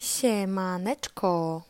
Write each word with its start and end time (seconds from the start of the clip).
Siemaneczko! 0.00 1.62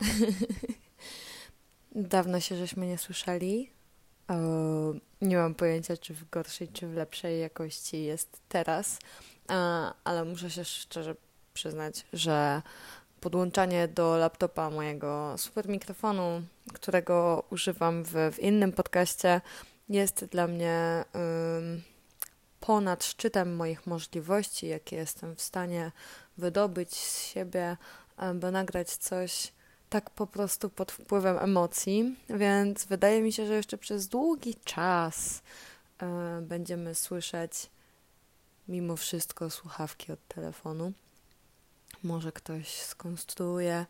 Dawno 1.94 2.40
się 2.40 2.56
żeśmy 2.56 2.86
nie 2.86 2.98
słyszeli. 2.98 3.70
nie 5.20 5.36
mam 5.36 5.54
pojęcia, 5.54 5.96
czy 5.96 6.14
w 6.14 6.30
gorszej, 6.30 6.68
czy 6.68 6.86
w 6.86 6.94
lepszej 6.94 7.40
jakości 7.40 8.04
jest 8.04 8.40
teraz, 8.48 8.98
ale 10.04 10.24
muszę 10.24 10.50
się 10.50 10.64
szczerze 10.64 11.16
przyznać, 11.54 12.06
że 12.12 12.62
podłączanie 13.20 13.88
do 13.88 14.16
laptopa 14.16 14.70
mojego 14.70 15.34
super 15.38 15.68
mikrofonu, 15.68 16.42
którego 16.72 17.44
używam 17.50 18.04
w, 18.04 18.12
w 18.32 18.38
innym 18.38 18.72
podcaście, 18.72 19.40
jest 19.88 20.24
dla 20.24 20.46
mnie 20.46 21.04
ponad 22.66 23.04
szczytem 23.04 23.56
moich 23.56 23.86
możliwości, 23.86 24.66
jakie 24.66 24.96
jestem 24.96 25.36
w 25.36 25.42
stanie 25.42 25.92
wydobyć 26.38 26.94
z 26.94 27.26
siebie, 27.26 27.76
by 28.34 28.50
nagrać 28.50 28.96
coś 28.96 29.52
tak 29.90 30.10
po 30.10 30.26
prostu 30.26 30.70
pod 30.70 30.92
wpływem 30.92 31.38
emocji, 31.38 32.16
więc 32.28 32.84
wydaje 32.84 33.22
mi 33.22 33.32
się, 33.32 33.46
że 33.46 33.54
jeszcze 33.54 33.78
przez 33.78 34.08
długi 34.08 34.54
czas 34.64 35.42
y, 36.02 36.42
będziemy 36.42 36.94
słyszeć 36.94 37.70
mimo 38.68 38.96
wszystko 38.96 39.50
słuchawki 39.50 40.12
od 40.12 40.28
telefonu. 40.28 40.92
Może 42.02 42.32
ktoś 42.32 42.68
skonstruuje 42.80 43.86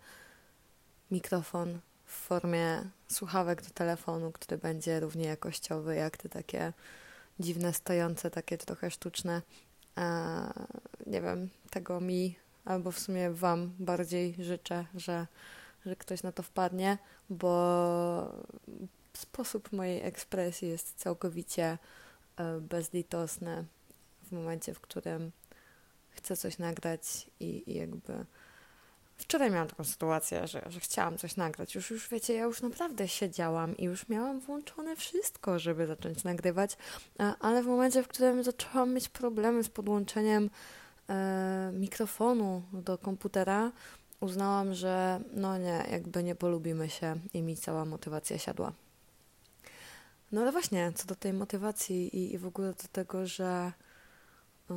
mikrofon 1.11 1.81
w 2.05 2.13
formie 2.13 2.91
słuchawek 3.09 3.63
do 3.63 3.71
telefonu, 3.71 4.33
który 4.33 4.59
będzie 4.59 5.01
równie 5.01 5.25
jakościowy 5.25 5.95
jak 5.95 6.17
te 6.17 6.29
takie 6.29 6.73
dziwne, 7.41 7.73
stojące, 7.73 8.31
takie 8.31 8.59
trochę 8.59 8.91
sztuczne. 8.91 9.43
Nie 11.07 11.23
wiem, 11.23 11.49
tego 11.71 12.01
mi 12.01 12.37
albo 12.65 12.93
w 12.93 12.99
sumie 12.99 13.31
Wam 13.31 13.75
bardziej 13.79 14.35
życzę, 14.39 14.87
że, 14.95 15.27
że 15.87 15.97
ktoś 15.97 16.23
na 16.23 16.33
to 16.33 16.43
wpadnie, 16.43 16.99
bo 17.31 18.45
sposób 19.13 19.73
mojej 19.73 20.03
ekspresji 20.03 20.69
jest 20.69 20.95
całkowicie 20.97 21.79
e, 22.37 22.61
bezlitosny 22.61 23.65
w 24.23 24.33
momencie, 24.33 24.75
w 24.75 24.81
którym 24.81 25.33
chcę 26.11 26.37
coś 26.37 26.59
nagrać 26.59 27.31
i, 27.41 27.63
i 27.67 27.75
jakby 27.75 28.25
Wczoraj 29.17 29.51
miałam 29.51 29.69
taką 29.69 29.85
sytuację, 29.85 30.47
że, 30.47 30.63
że 30.67 30.81
chciałam 30.81 31.19
coś 31.19 31.37
nagrać. 31.37 31.75
Już, 31.75 31.91
już 31.91 32.09
wiecie, 32.09 32.35
ja 32.35 32.43
już 32.43 32.63
naprawdę 32.63 33.09
siedziałam 33.09 33.77
i 33.77 33.85
już 33.85 34.09
miałam 34.09 34.41
włączone 34.41 34.97
wszystko, 34.97 35.59
żeby 35.59 35.87
zacząć 35.87 36.25
nagrywać, 36.25 36.77
ale 37.41 37.63
w 37.63 37.67
momencie, 37.67 38.03
w 38.03 38.09
którym 38.09 38.45
zaczęłam 38.45 38.95
mieć 38.95 39.09
problemy 39.09 39.65
z 39.65 39.69
podłączeniem 39.69 40.51
e, 41.09 41.71
mikrofonu 41.75 42.63
do 42.73 42.99
komputera, 42.99 43.73
uznałam, 44.21 44.75
że 44.75 45.21
no 45.33 45.59
nie, 45.59 45.85
jakby 45.91 46.23
nie 46.23 46.35
polubimy 46.35 46.89
się 46.91 47.17
i 47.35 47.43
mi 47.43 47.57
cała 47.57 47.85
motywacja 47.85 48.39
siadła. 48.39 48.73
No 50.33 50.41
ale 50.41 50.53
właśnie, 50.53 50.93
co 50.95 51.07
do 51.07 51.15
tej 51.15 51.33
motywacji 51.33 52.17
i, 52.17 52.35
i 52.35 52.39
w 52.39 52.47
ogóle 52.47 52.69
do 52.69 52.89
tego, 52.93 53.27
że 53.27 53.73
e, 54.71 54.75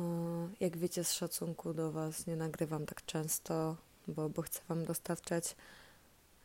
jak 0.60 0.76
wiecie 0.76 1.04
z 1.04 1.12
szacunku 1.12 1.74
do 1.74 1.92
Was 1.92 2.26
nie 2.26 2.36
nagrywam 2.36 2.86
tak 2.86 3.04
często, 3.04 3.76
bo, 4.08 4.28
bo 4.28 4.42
chcę 4.42 4.60
Wam 4.68 4.84
dostarczać, 4.84 5.56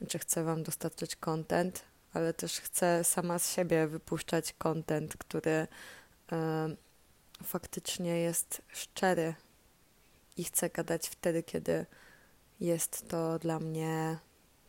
czy 0.08 0.20
chcę 0.20 0.44
Wam 0.44 0.64
dostarczać 0.64 1.16
content, 1.16 1.84
ale 2.14 2.34
też 2.34 2.60
chcę 2.60 3.04
sama 3.04 3.40
z 3.40 3.54
siebie 3.54 3.88
wypuszczać 3.88 4.54
content, 4.54 5.18
który 5.18 5.52
y, 5.52 5.68
faktycznie 7.44 8.20
jest 8.20 8.62
szczery 8.68 9.36
i 10.38 10.44
chcę 10.44 10.70
gadać 10.70 11.08
wtedy, 11.08 11.44
kiedy 11.44 11.86
jest 12.60 13.08
to 13.08 13.40
dla 13.40 13.60
mnie 13.60 14.18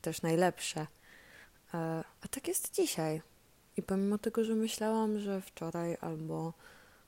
też 0.03 0.23
najlepsze. 0.23 0.81
Y, 0.81 0.87
a 2.23 2.29
tak 2.31 2.49
jest 2.49 2.75
dzisiaj. 2.75 3.23
I 3.77 3.83
pomimo 3.83 4.19
tego, 4.19 4.45
że 4.45 4.55
myślałam, 4.55 5.19
że 5.19 5.41
wczoraj 5.41 5.97
albo 6.01 6.53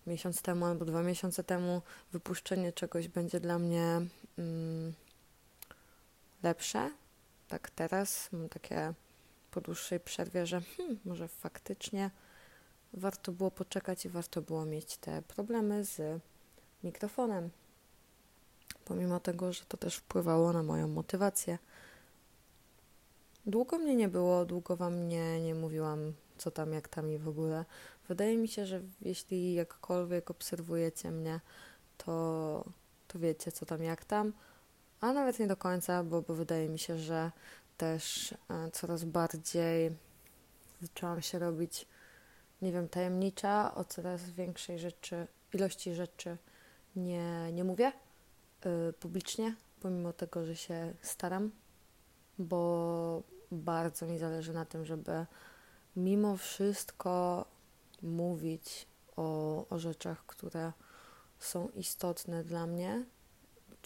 miesiąc 0.06 0.42
temu, 0.42 0.64
albo 0.64 0.84
dwa 0.84 1.02
miesiące 1.02 1.44
temu 1.44 1.82
wypuszczenie 2.12 2.72
czegoś 2.72 3.08
będzie 3.08 3.40
dla 3.40 3.58
mnie. 3.58 4.00
Mm, 4.38 4.92
lepsze. 6.42 6.90
Tak 7.48 7.70
teraz 7.70 8.32
mam 8.32 8.48
takie 8.48 8.94
po 9.50 9.60
dłuższej 9.60 10.00
przerwie, 10.00 10.46
że 10.46 10.60
hmm, 10.60 10.98
może 11.04 11.28
faktycznie 11.28 12.10
warto 12.92 13.32
było 13.32 13.50
poczekać 13.50 14.04
i 14.04 14.08
warto 14.08 14.42
było 14.42 14.64
mieć 14.64 14.96
te 14.96 15.22
problemy 15.22 15.84
z 15.84 16.20
mikrofonem. 16.84 17.50
Pomimo 18.84 19.20
tego, 19.20 19.52
że 19.52 19.64
to 19.64 19.76
też 19.76 19.96
wpływało 19.96 20.52
na 20.52 20.62
moją 20.62 20.88
motywację. 20.88 21.58
Długo 23.46 23.78
mnie 23.78 23.96
nie 23.96 24.08
było, 24.08 24.44
długo 24.44 24.76
wam 24.76 25.08
nie, 25.08 25.40
nie 25.40 25.54
mówiłam, 25.54 26.12
co 26.38 26.50
tam, 26.50 26.72
jak 26.72 26.88
tam 26.88 27.10
i 27.10 27.18
w 27.18 27.28
ogóle. 27.28 27.64
Wydaje 28.08 28.38
mi 28.38 28.48
się, 28.48 28.66
że 28.66 28.80
jeśli 29.02 29.54
jakkolwiek 29.54 30.30
obserwujecie 30.30 31.10
mnie, 31.10 31.40
to, 31.98 32.64
to 33.08 33.18
wiecie, 33.18 33.52
co 33.52 33.66
tam, 33.66 33.82
jak 33.82 34.04
tam 34.04 34.32
a 35.00 35.12
nawet 35.12 35.38
nie 35.38 35.46
do 35.46 35.56
końca, 35.56 36.04
bo, 36.04 36.22
bo 36.22 36.34
wydaje 36.34 36.68
mi 36.68 36.78
się, 36.78 36.98
że 36.98 37.32
też 37.76 38.34
e, 38.50 38.70
coraz 38.70 39.04
bardziej 39.04 39.96
zaczęłam 40.82 41.22
się 41.22 41.38
robić, 41.38 41.86
nie 42.62 42.72
wiem, 42.72 42.88
tajemnicza, 42.88 43.74
o 43.74 43.84
coraz 43.84 44.30
większej 44.30 44.78
rzeczy, 44.78 45.26
ilości 45.52 45.94
rzeczy 45.94 46.36
nie, 46.96 47.52
nie 47.52 47.64
mówię 47.64 47.92
y, 48.66 48.92
publicznie, 48.92 49.54
pomimo 49.80 50.12
tego, 50.12 50.44
że 50.44 50.56
się 50.56 50.94
staram, 51.02 51.50
bo 52.38 53.22
bardzo 53.52 54.06
mi 54.06 54.18
zależy 54.18 54.52
na 54.52 54.64
tym, 54.64 54.84
żeby 54.84 55.26
mimo 55.96 56.36
wszystko 56.36 57.44
mówić 58.02 58.86
o, 59.16 59.68
o 59.68 59.78
rzeczach, 59.78 60.26
które 60.26 60.72
są 61.38 61.68
istotne 61.68 62.44
dla 62.44 62.66
mnie, 62.66 63.04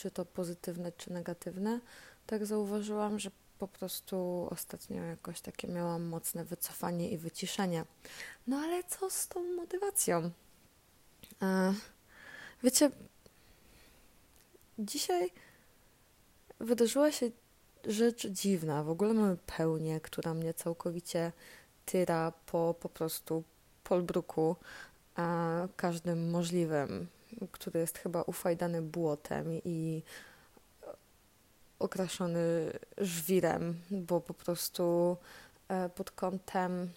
czy 0.00 0.10
to 0.10 0.24
pozytywne, 0.24 0.92
czy 0.92 1.12
negatywne, 1.12 1.80
tak 2.26 2.46
zauważyłam, 2.46 3.18
że 3.18 3.30
po 3.58 3.68
prostu 3.68 4.48
ostatnio 4.50 5.02
jakoś 5.02 5.40
takie 5.40 5.68
miałam 5.68 6.02
mocne 6.02 6.44
wycofanie 6.44 7.10
i 7.10 7.18
wyciszenie. 7.18 7.84
No 8.46 8.56
ale 8.56 8.84
co 8.84 9.10
z 9.10 9.28
tą 9.28 9.42
motywacją? 9.56 10.30
E, 11.42 11.74
wiecie, 12.62 12.90
dzisiaj 14.78 15.30
wydarzyła 16.60 17.12
się 17.12 17.30
rzecz 17.84 18.26
dziwna. 18.26 18.82
W 18.82 18.90
ogóle 18.90 19.14
mamy 19.14 19.36
pełnię, 19.56 20.00
która 20.00 20.34
mnie 20.34 20.54
całkowicie 20.54 21.32
tyra 21.86 22.32
po 22.46 22.74
po 22.80 22.88
prostu 22.88 23.44
polbruku, 23.84 24.56
każdym 25.76 26.30
możliwym 26.30 27.06
który 27.52 27.80
jest 27.80 27.98
chyba 27.98 28.22
ufajdany 28.22 28.82
błotem 28.82 29.52
i 29.64 30.02
okraszony 31.80 32.72
żwirem, 32.98 33.80
bo 33.91 34.20
po 34.20 34.34
prostu 34.34 35.16
e, 35.68 35.88
pod 35.88 36.10
kątem 36.10 36.91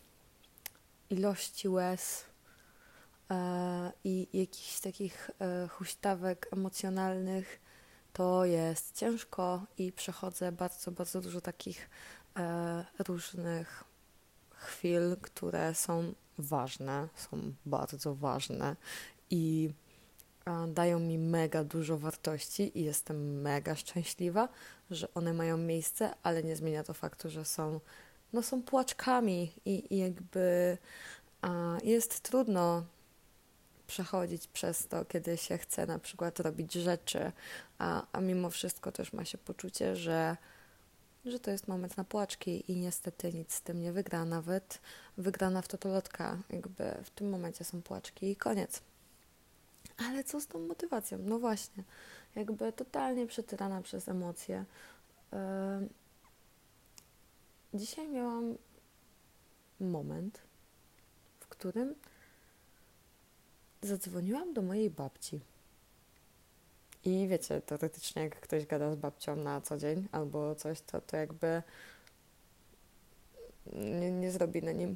ilości 1.09 1.69
łez 1.69 2.25
e, 3.31 3.91
i 4.03 4.27
jakichś 4.33 4.79
takich 4.79 5.31
e, 5.39 5.67
huśtawek 5.67 6.47
emocjonalnych 6.51 7.59
to 8.13 8.45
jest 8.45 8.95
ciężko 8.95 9.65
i 9.77 9.91
przechodzę 9.91 10.51
bardzo, 10.51 10.91
bardzo 10.91 11.21
dużo 11.21 11.41
takich 11.41 11.89
różnych 13.07 13.83
chwil, 14.51 15.17
które 15.21 15.75
są 15.75 16.13
ważne, 16.37 17.07
są 17.15 17.53
bardzo 17.65 18.15
ważne 18.15 18.75
i 19.29 19.73
dają 20.67 20.99
mi 20.99 21.17
mega 21.17 21.63
dużo 21.63 21.97
wartości 21.97 22.79
i 22.79 22.83
jestem 22.83 23.41
mega 23.41 23.75
szczęśliwa, 23.75 24.49
że 24.91 25.13
one 25.13 25.33
mają 25.33 25.57
miejsce, 25.57 26.13
ale 26.23 26.43
nie 26.43 26.55
zmienia 26.55 26.83
to 26.83 26.93
faktu, 26.93 27.29
że 27.29 27.45
są, 27.45 27.79
no 28.33 28.43
są 28.43 28.63
płaczkami 28.63 29.51
i, 29.65 29.93
i 29.95 29.97
jakby 29.97 30.77
a, 31.41 31.77
jest 31.83 32.19
trudno 32.19 32.83
przechodzić 33.87 34.47
przez 34.47 34.87
to, 34.87 35.05
kiedy 35.05 35.37
się 35.37 35.57
chce 35.57 35.85
na 35.85 35.99
przykład 35.99 36.39
robić 36.39 36.73
rzeczy, 36.73 37.31
a, 37.77 38.05
a 38.11 38.21
mimo 38.21 38.49
wszystko 38.49 38.91
też 38.91 39.13
ma 39.13 39.25
się 39.25 39.37
poczucie, 39.37 39.95
że, 39.95 40.37
że 41.25 41.39
to 41.39 41.51
jest 41.51 41.67
moment 41.67 41.97
na 41.97 42.03
płaczki 42.03 42.71
i 42.71 42.75
niestety 42.75 43.33
nic 43.33 43.53
z 43.53 43.61
tym 43.61 43.81
nie 43.81 43.91
wygra, 43.91 44.25
nawet 44.25 44.79
wygrana 45.17 45.61
w 45.61 45.67
totolotka, 45.67 46.37
jakby 46.49 46.83
w 47.03 47.09
tym 47.09 47.29
momencie 47.29 47.63
są 47.63 47.81
płaczki 47.81 48.31
i 48.31 48.35
koniec. 48.35 48.81
Ale 49.97 50.23
co 50.23 50.41
z 50.41 50.47
tą 50.47 50.59
motywacją? 50.59 51.17
No 51.21 51.39
właśnie, 51.39 51.83
jakby 52.35 52.73
totalnie 52.73 53.27
przetyrana 53.27 53.81
przez 53.81 54.09
emocje. 54.09 54.65
Dzisiaj 57.73 58.09
miałam 58.09 58.57
moment, 59.79 60.41
w 61.39 61.47
którym 61.47 61.95
zadzwoniłam 63.81 64.53
do 64.53 64.61
mojej 64.61 64.89
babci. 64.89 65.39
I 67.05 67.27
wiecie, 67.27 67.61
teoretycznie 67.61 68.21
jak 68.21 68.39
ktoś 68.39 68.65
gada 68.65 68.91
z 68.91 68.95
babcią 68.95 69.35
na 69.35 69.61
co 69.61 69.77
dzień 69.77 70.07
albo 70.11 70.55
coś, 70.55 70.81
to, 70.81 71.01
to 71.01 71.17
jakby 71.17 71.63
nie, 73.73 74.11
nie 74.11 74.31
zrobi 74.31 74.63
na 74.63 74.71
nim 74.71 74.95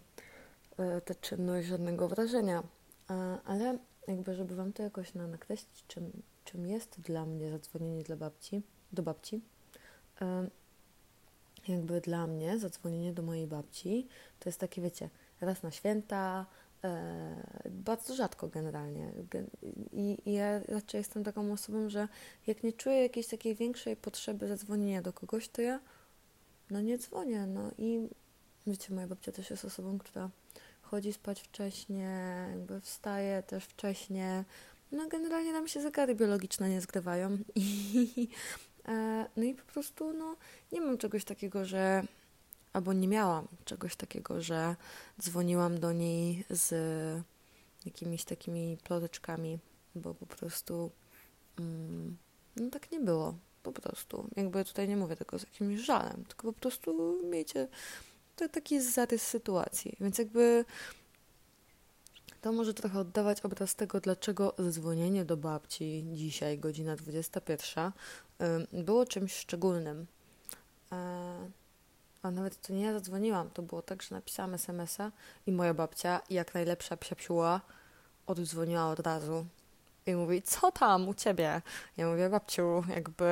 e, 0.77 1.01
ta 1.01 1.15
czynność 1.15 1.67
żadnego 1.67 2.07
wrażenia. 2.07 2.63
Ale 3.45 3.77
jakby, 4.07 4.35
żeby 4.35 4.55
wam 4.55 4.73
to 4.73 4.83
jakoś 4.83 5.13
na, 5.13 5.27
nakreślić, 5.27 5.83
czym, 5.87 6.11
czym 6.45 6.67
jest 6.67 7.01
dla 7.01 7.25
mnie 7.25 7.51
zadzwonienie 7.51 8.03
dla 8.03 8.15
babci, 8.15 8.61
do 8.91 9.03
babci, 9.03 9.41
jakby 11.67 12.01
dla 12.01 12.27
mnie 12.27 12.59
zadzwonienie 12.59 13.13
do 13.13 13.23
mojej 13.23 13.47
babci 13.47 14.07
to 14.39 14.49
jest 14.49 14.59
takie, 14.59 14.81
wiecie, 14.81 15.09
raz 15.41 15.63
na 15.63 15.71
święta, 15.71 16.45
e, 16.83 17.69
bardzo 17.69 18.15
rzadko 18.15 18.47
generalnie. 18.47 19.11
I, 19.93 20.17
ja 20.25 20.59
raczej 20.59 20.97
jestem 20.97 21.23
taką 21.23 21.51
osobą, 21.51 21.89
że 21.89 22.07
jak 22.47 22.63
nie 22.63 22.73
czuję 22.73 23.01
jakiejś 23.03 23.27
takiej 23.27 23.55
większej 23.55 23.95
potrzeby 23.95 24.47
zadzwonienia 24.47 25.01
do 25.01 25.13
kogoś, 25.13 25.49
to 25.49 25.61
ja 25.61 25.79
no 26.69 26.81
nie 26.81 26.97
dzwonię. 26.97 27.47
No 27.47 27.71
i 27.77 28.07
wiecie, 28.67 28.93
moja 28.93 29.07
babcia 29.07 29.31
też 29.31 29.49
jest 29.49 29.65
osobą, 29.65 29.97
która 29.97 30.29
chodzi 30.87 31.13
spać 31.13 31.41
wcześnie, 31.41 32.45
jakby 32.51 32.81
wstaje 32.81 33.43
też 33.43 33.63
wcześnie. 33.63 34.43
No 34.91 35.07
generalnie 35.07 35.53
nam 35.53 35.67
się 35.67 35.81
zegary 35.81 36.15
biologiczne 36.15 36.69
nie 36.69 36.81
zgrywają 36.81 37.37
i 37.55 38.27
e, 38.87 39.25
no 39.37 39.43
i 39.43 39.53
po 39.53 39.63
prostu 39.73 40.13
no 40.13 40.35
nie 40.71 40.81
mam 40.81 40.97
czegoś 40.97 41.25
takiego, 41.25 41.65
że 41.65 42.03
albo 42.73 42.93
nie 42.93 43.07
miałam 43.07 43.47
czegoś 43.65 43.95
takiego, 43.95 44.41
że 44.41 44.75
dzwoniłam 45.21 45.79
do 45.79 45.91
niej 45.93 46.43
z 46.49 46.73
jakimiś 47.85 48.23
takimi 48.23 48.77
ploteczkami, 48.83 49.59
bo 49.95 50.13
po 50.13 50.25
prostu 50.25 50.91
mm, 51.59 52.17
no 52.55 52.69
tak 52.69 52.91
nie 52.91 52.99
było, 52.99 53.33
po 53.63 53.71
prostu. 53.71 54.29
Jakby 54.35 54.65
tutaj 54.65 54.87
nie 54.87 54.97
mówię 54.97 55.15
tego 55.15 55.39
z 55.39 55.41
jakimś 55.41 55.79
żalem, 55.79 56.23
tylko 56.27 56.53
po 56.53 56.59
prostu 56.59 57.19
miejcie 57.23 57.67
to 58.37 58.49
taki 58.49 58.81
zarys 58.81 59.21
sytuacji, 59.21 59.97
więc 59.99 60.17
jakby 60.17 60.65
to 62.41 62.51
może 62.51 62.73
trochę 62.73 62.99
oddawać 62.99 63.41
obraz 63.41 63.75
tego, 63.75 63.99
dlaczego 63.99 64.53
zadzwonienie 64.57 65.25
do 65.25 65.37
babci 65.37 66.05
dzisiaj, 66.13 66.59
godzina 66.59 66.95
21, 66.95 67.91
było 68.73 69.05
czymś 69.05 69.35
szczególnym. 69.35 70.07
E, 70.91 70.97
a 72.21 72.31
nawet 72.31 72.61
to 72.61 72.73
nie 72.73 72.83
ja 72.83 72.93
zadzwoniłam, 72.93 73.49
to 73.49 73.61
było 73.61 73.81
tak, 73.81 74.03
że 74.03 74.15
napisałam 74.15 74.53
SMS-a 74.53 75.11
i 75.47 75.51
moja 75.51 75.73
babcia, 75.73 76.21
jak 76.29 76.53
najlepsza 76.53 76.97
psiapsiuła, 76.97 77.61
oddzwoniła 78.27 78.87
od 78.87 78.99
razu 78.99 79.45
i 80.05 80.15
mówi, 80.15 80.41
co 80.41 80.71
tam 80.71 81.07
u 81.07 81.13
ciebie? 81.13 81.61
Ja 81.97 82.09
mówię, 82.09 82.29
babciu, 82.29 82.83
jakby 82.89 83.25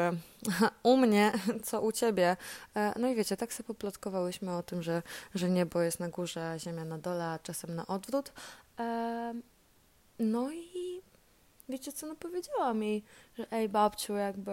u 0.85 0.97
mnie, 0.97 1.31
co 1.67 1.81
u 1.81 1.91
ciebie? 1.91 2.37
E, 2.75 2.99
no 2.99 3.07
i 3.07 3.15
wiecie, 3.15 3.37
tak 3.37 3.53
sobie 3.53 3.67
poplotkowałyśmy 3.67 4.55
o 4.55 4.63
tym, 4.63 4.83
że, 4.83 5.01
że 5.35 5.49
niebo 5.49 5.81
jest 5.81 5.99
na 5.99 6.09
górze, 6.09 6.55
ziemia 6.59 6.85
na 6.85 6.97
dole, 6.97 7.25
a 7.25 7.39
czasem 7.39 7.75
na 7.75 7.87
odwrót. 7.87 8.33
E, 8.79 9.33
no 10.19 10.51
i 10.51 11.01
wiecie 11.69 11.91
co, 11.91 12.07
no 12.07 12.15
powiedziała 12.15 12.73
mi, 12.73 13.03
że 13.37 13.51
ej 13.51 13.69
babciu, 13.69 14.13
jakby 14.13 14.51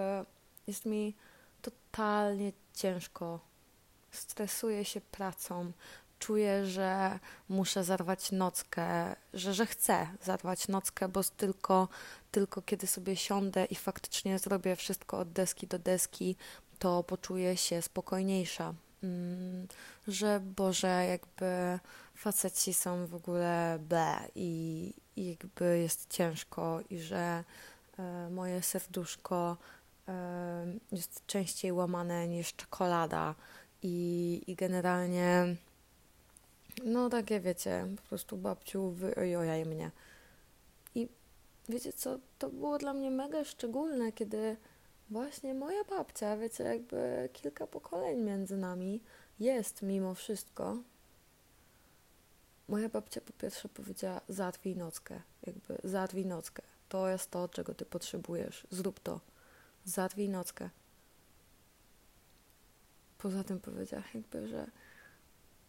jest 0.66 0.86
mi 0.86 1.14
totalnie 1.62 2.52
ciężko 2.74 3.52
stresuję 4.10 4.84
się 4.84 5.00
pracą, 5.00 5.72
czuję, 6.22 6.66
że 6.66 7.18
muszę 7.48 7.84
zarwać 7.84 8.32
nockę, 8.32 9.16
że, 9.34 9.54
że 9.54 9.66
chcę 9.66 10.06
zarwać 10.22 10.68
nockę, 10.68 11.08
bo 11.08 11.20
tylko, 11.36 11.88
tylko 12.30 12.62
kiedy 12.62 12.86
sobie 12.86 13.16
siądę 13.16 13.64
i 13.64 13.74
faktycznie 13.74 14.38
zrobię 14.38 14.76
wszystko 14.76 15.18
od 15.18 15.32
deski 15.32 15.66
do 15.66 15.78
deski, 15.78 16.36
to 16.78 17.02
poczuję 17.02 17.56
się 17.56 17.82
spokojniejsza. 17.82 18.74
Mm, 19.02 19.68
że 20.08 20.40
Boże, 20.40 21.06
jakby 21.08 21.78
faceci 22.14 22.74
są 22.74 23.06
w 23.06 23.14
ogóle 23.14 23.78
ble 23.88 24.16
i, 24.34 24.92
i 25.16 25.28
jakby 25.28 25.78
jest 25.78 26.10
ciężko 26.10 26.80
i 26.90 26.98
że 26.98 27.44
e, 27.98 28.30
moje 28.30 28.62
serduszko 28.62 29.56
e, 30.08 30.66
jest 30.92 31.26
częściej 31.26 31.72
łamane 31.72 32.28
niż 32.28 32.54
czekolada 32.54 33.34
i, 33.82 34.42
i 34.46 34.54
generalnie 34.54 35.56
no 36.84 37.08
takie 37.10 37.40
wiecie, 37.40 37.86
po 37.96 38.02
prostu 38.02 38.36
babciu 38.36 38.90
wyojojaj 38.90 39.64
mnie. 39.64 39.90
I 40.94 41.08
wiecie 41.68 41.92
co, 41.92 42.18
to 42.38 42.50
było 42.50 42.78
dla 42.78 42.94
mnie 42.94 43.10
mega 43.10 43.44
szczególne, 43.44 44.12
kiedy 44.12 44.56
właśnie 45.10 45.54
moja 45.54 45.84
babcia, 45.84 46.36
wiecie, 46.36 46.64
jakby 46.64 47.28
kilka 47.32 47.66
pokoleń 47.66 48.20
między 48.20 48.56
nami 48.56 49.00
jest 49.40 49.82
mimo 49.82 50.14
wszystko. 50.14 50.76
Moja 52.68 52.88
babcia 52.88 53.20
po 53.20 53.32
pierwsze 53.32 53.68
powiedziała, 53.68 54.20
załatwij 54.28 54.76
nockę, 54.76 55.20
jakby 55.46 55.78
załatwij 55.84 56.26
nockę. 56.26 56.62
To 56.88 57.08
jest 57.08 57.30
to, 57.30 57.48
czego 57.48 57.74
ty 57.74 57.84
potrzebujesz. 57.84 58.66
Zrób 58.70 59.00
to. 59.00 59.20
Załatwij 59.84 60.28
nockę. 60.28 60.70
Poza 63.18 63.44
tym 63.44 63.60
powiedziała 63.60 64.02
jakby, 64.14 64.48
że 64.48 64.66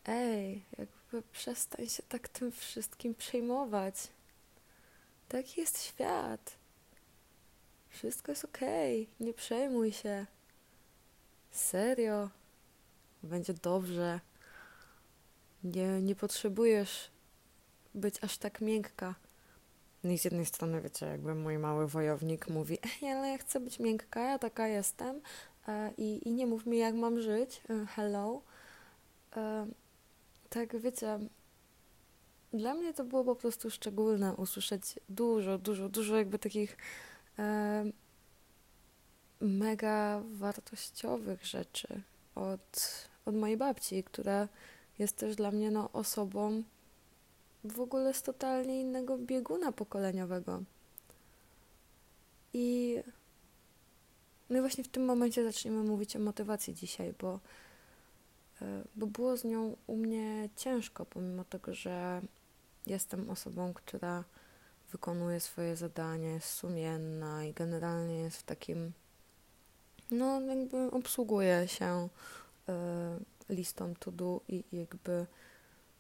ej, 0.06 0.66
jakby 0.78 1.22
przestań 1.32 1.88
się 1.88 2.04
tak 2.04 2.28
tym 2.28 2.52
wszystkim 2.52 3.16
przejmować. 3.16 3.96
Taki 5.30 5.62
jest 5.62 5.84
świat. 5.84 6.56
Wszystko 7.90 8.32
jest 8.32 8.46
okej, 8.46 9.02
okay. 9.04 9.26
nie 9.28 9.34
przejmuj 9.34 9.92
się. 9.92 10.26
Serio. 11.52 12.30
Będzie 13.24 13.54
dobrze. 13.54 14.20
Nie, 15.64 16.02
nie 16.02 16.16
potrzebujesz 16.16 17.12
być 17.94 18.24
aż 18.24 18.38
tak 18.38 18.62
miękka. 18.62 19.16
No 20.04 20.12
i 20.12 20.18
z 20.18 20.26
jednej 20.26 20.46
strony, 20.46 20.82
wiecie, 20.82 21.06
jakby 21.06 21.36
mój 21.36 21.58
mały 21.58 21.88
wojownik 21.88 22.48
mówi, 22.48 22.78
ej, 22.84 23.12
ale 23.12 23.28
ja 23.30 23.38
chcę 23.38 23.60
być 23.60 23.80
miękka, 23.80 24.20
ja 24.22 24.40
taka 24.40 24.68
jestem, 24.68 25.22
E, 25.68 25.92
i, 25.98 26.28
i 26.28 26.32
nie 26.32 26.48
mów 26.48 26.66
mi, 26.66 26.78
jak 26.78 26.96
mam 26.96 27.22
żyć. 27.22 27.62
E, 27.70 27.86
hello. 27.86 28.42
E, 30.54 30.56
tak, 30.56 30.82
wiecie, 30.82 31.20
dla 32.54 32.74
mnie 32.74 32.94
to 32.94 33.04
było 33.04 33.24
po 33.24 33.36
prostu 33.36 33.70
szczególne 33.70 34.36
usłyszeć 34.36 35.00
dużo, 35.10 35.58
dużo, 35.58 35.90
dużo 35.90 36.16
jakby 36.18 36.40
takich 36.40 36.78
mega 39.42 40.22
wartościowych 40.32 41.46
rzeczy 41.46 42.02
od, 42.36 42.82
od 43.26 43.36
mojej 43.36 43.58
babci, 43.58 44.04
która 44.04 44.48
jest 45.00 45.16
też 45.18 45.36
dla 45.36 45.52
mnie 45.52 45.72
no, 45.72 45.90
osobą 45.92 46.64
w 47.64 47.80
ogóle 47.80 48.14
z 48.14 48.22
totalnie 48.22 48.82
innego 48.82 49.18
bieguna 49.18 49.72
pokoleniowego. 49.72 50.64
I 52.54 52.98
no 54.50 54.60
właśnie 54.60 54.84
w 54.84 54.88
tym 54.88 55.06
momencie 55.06 55.44
zaczniemy 55.44 55.84
mówić 55.84 56.16
o 56.16 56.20
motywacji 56.20 56.74
dzisiaj, 56.74 57.14
bo, 57.20 57.34
e, 57.34 57.40
bo 58.96 59.08
było 59.08 59.38
z 59.38 59.44
nią 59.44 59.76
u 59.88 59.98
mnie 59.98 60.50
ciężko, 60.56 61.06
pomimo 61.06 61.44
tego, 61.44 61.74
że 61.74 62.22
jestem 62.88 63.30
osobą, 63.30 63.74
która 63.74 64.24
wykonuje 64.92 65.40
swoje 65.40 65.76
zadanie, 65.76 66.28
jest 66.28 66.48
sumienna 66.48 67.46
i 67.46 67.54
generalnie 67.54 68.20
jest 68.20 68.38
w 68.38 68.44
takim, 68.44 68.92
no 70.12 70.42
jakby 70.42 70.92
obsługuje 70.92 71.68
się 71.68 72.10
y, 73.50 73.54
listą 73.54 73.94
to 74.00 74.12
do 74.12 74.42
i, 74.48 74.64
i 74.72 74.78
jakby 74.78 75.26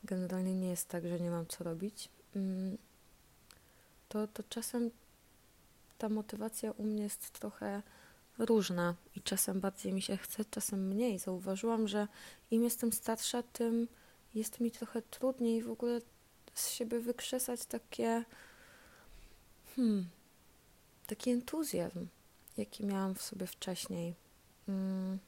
generalnie 0.03 0.55
nie 0.55 0.69
jest 0.69 0.87
tak, 0.87 1.07
że 1.07 1.19
nie 1.19 1.29
mam 1.29 1.47
co 1.47 1.63
robić. 1.63 2.09
Mm, 2.35 2.77
to, 4.09 4.27
to 4.27 4.43
czasem 4.49 4.91
ta 5.97 6.09
motywacja 6.09 6.71
u 6.71 6.83
mnie 6.83 7.03
jest 7.03 7.31
trochę 7.31 7.81
różna 8.37 8.95
i 9.15 9.21
czasem 9.21 9.59
bardziej 9.59 9.93
mi 9.93 10.01
się 10.01 10.17
chce, 10.17 10.45
czasem 10.45 10.87
mniej. 10.87 11.19
Zauważyłam, 11.19 11.87
że 11.87 12.07
im 12.51 12.63
jestem 12.63 12.93
starsza, 12.93 13.43
tym 13.43 13.87
jest 14.35 14.59
mi 14.59 14.71
trochę 14.71 15.01
trudniej 15.01 15.63
w 15.63 15.71
ogóle 15.71 16.01
z 16.53 16.69
siebie 16.69 16.99
wykrzesać 16.99 17.65
takie 17.65 18.23
hmm, 19.75 20.05
taki 21.07 21.31
entuzjazm, 21.31 22.07
jaki 22.57 22.85
miałam 22.85 23.15
w 23.15 23.21
sobie 23.21 23.47
wcześniej. 23.47 24.15
Mm. 24.67 25.19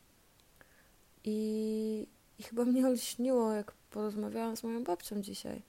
I, 1.24 2.07
I 2.39 2.43
chyba 2.43 2.65
mnie 2.65 2.88
olśniło, 2.88 3.53
jak 3.53 3.71
porozmawiałam 3.71 4.57
z 4.57 4.63
moją 4.63 4.83
babcią 4.83 5.21
dzisiaj. 5.21 5.62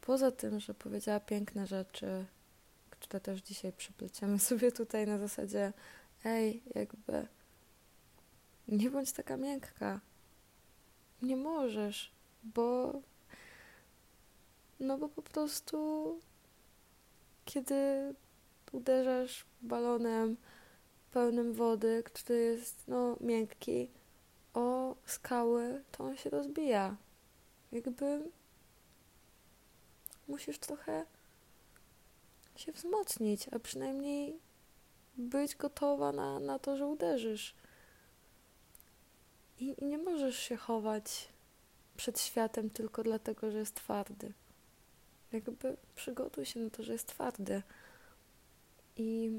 Poza 0.00 0.30
tym, 0.30 0.60
że 0.60 0.74
powiedziała 0.74 1.20
piękne 1.20 1.66
rzeczy, 1.66 2.24
które 2.90 3.20
też 3.20 3.40
dzisiaj 3.40 3.72
przypleciemy 3.72 4.38
sobie 4.38 4.72
tutaj 4.72 5.06
na 5.06 5.18
zasadzie 5.18 5.72
ej, 6.24 6.62
jakby 6.74 7.26
nie 8.68 8.90
bądź 8.90 9.12
taka 9.12 9.36
miękka. 9.36 10.00
Nie 11.22 11.36
możesz, 11.36 12.12
bo 12.44 12.92
no 14.80 14.98
bo 14.98 15.08
po 15.08 15.22
prostu 15.22 16.18
kiedy 17.44 18.14
uderzasz 18.72 19.44
balonem 19.62 20.36
pełnym 21.12 21.52
wody, 21.52 22.02
który 22.06 22.38
jest 22.38 22.88
no, 22.88 23.16
miękki, 23.20 23.88
o 24.54 24.96
skały, 25.06 25.82
to 25.92 26.04
on 26.04 26.16
się 26.16 26.30
rozbija. 26.30 26.96
Jakby 27.72 28.30
musisz 30.28 30.58
trochę 30.58 31.04
się 32.56 32.72
wzmocnić, 32.72 33.48
a 33.52 33.58
przynajmniej 33.58 34.38
być 35.16 35.56
gotowa 35.56 36.12
na, 36.12 36.40
na 36.40 36.58
to, 36.58 36.76
że 36.76 36.86
uderzysz. 36.86 37.54
I, 39.60 39.74
I 39.78 39.84
nie 39.84 39.98
możesz 39.98 40.38
się 40.38 40.56
chować 40.56 41.28
przed 41.96 42.20
światem 42.20 42.70
tylko 42.70 43.02
dlatego, 43.02 43.50
że 43.50 43.58
jest 43.58 43.74
twardy. 43.74 44.32
Jakby 45.32 45.76
przygotuj 45.94 46.46
się 46.46 46.60
na 46.60 46.70
to, 46.70 46.82
że 46.82 46.92
jest 46.92 47.06
twardy. 47.06 47.62
I 48.96 49.30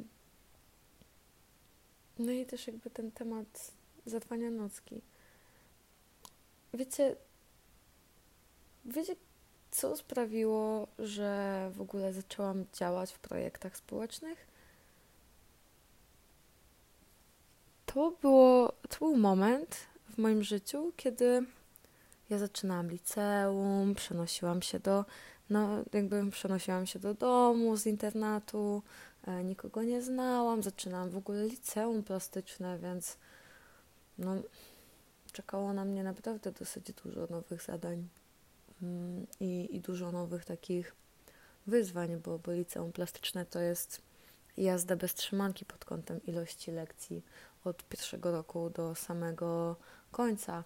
no 2.19 2.31
i 2.31 2.45
też 2.45 2.67
jakby 2.67 2.89
ten 2.89 3.11
temat 3.11 3.71
zadwania 4.05 4.51
nocki. 4.51 5.01
Wiecie, 6.73 7.15
wiecie, 8.85 9.15
co 9.71 9.97
sprawiło, 9.97 10.87
że 10.99 11.71
w 11.73 11.81
ogóle 11.81 12.13
zaczęłam 12.13 12.65
działać 12.73 13.13
w 13.13 13.19
projektach 13.19 13.77
społecznych? 13.77 14.52
To, 17.93 18.11
było, 18.21 18.73
to 18.89 18.99
był 18.99 19.17
moment 19.17 19.75
w 20.09 20.17
moim 20.17 20.43
życiu, 20.43 20.91
kiedy 20.97 21.45
ja 22.29 22.37
zaczynałam 22.37 22.89
liceum, 22.89 23.95
przenosiłam 23.95 24.61
się 24.61 24.79
do, 24.79 25.05
no 25.49 25.69
jakby 25.93 26.31
przenosiłam 26.31 26.85
się 26.85 26.99
do 26.99 27.13
domu 27.13 27.77
z 27.77 27.85
internatu, 27.85 28.81
e, 29.27 29.43
nikogo 29.43 29.83
nie 29.83 30.01
znałam, 30.01 30.63
zaczynałam 30.63 31.09
w 31.09 31.17
ogóle 31.17 31.45
liceum 31.45 32.03
plastyczne, 32.03 32.79
więc 32.79 33.17
no 34.17 34.35
czekało 35.31 35.73
na 35.73 35.85
mnie 35.85 36.03
naprawdę 36.03 36.51
dosyć 36.51 36.91
dużo 37.03 37.27
nowych 37.29 37.61
zadań 37.61 38.07
mm, 38.81 39.27
i, 39.39 39.69
i 39.71 39.79
dużo 39.79 40.11
nowych 40.11 40.45
takich 40.45 40.95
wyzwań, 41.67 42.17
bo, 42.25 42.39
bo 42.39 42.51
liceum 42.51 42.91
plastyczne 42.91 43.45
to 43.45 43.59
jest 43.59 44.01
jazda 44.57 44.95
bez 44.95 45.15
trzymanki 45.15 45.65
pod 45.65 45.85
kątem 45.85 46.19
ilości 46.25 46.71
lekcji 46.71 47.23
od 47.63 47.83
pierwszego 47.83 48.31
roku 48.31 48.69
do 48.69 48.95
samego 48.95 49.75
końca 50.11 50.63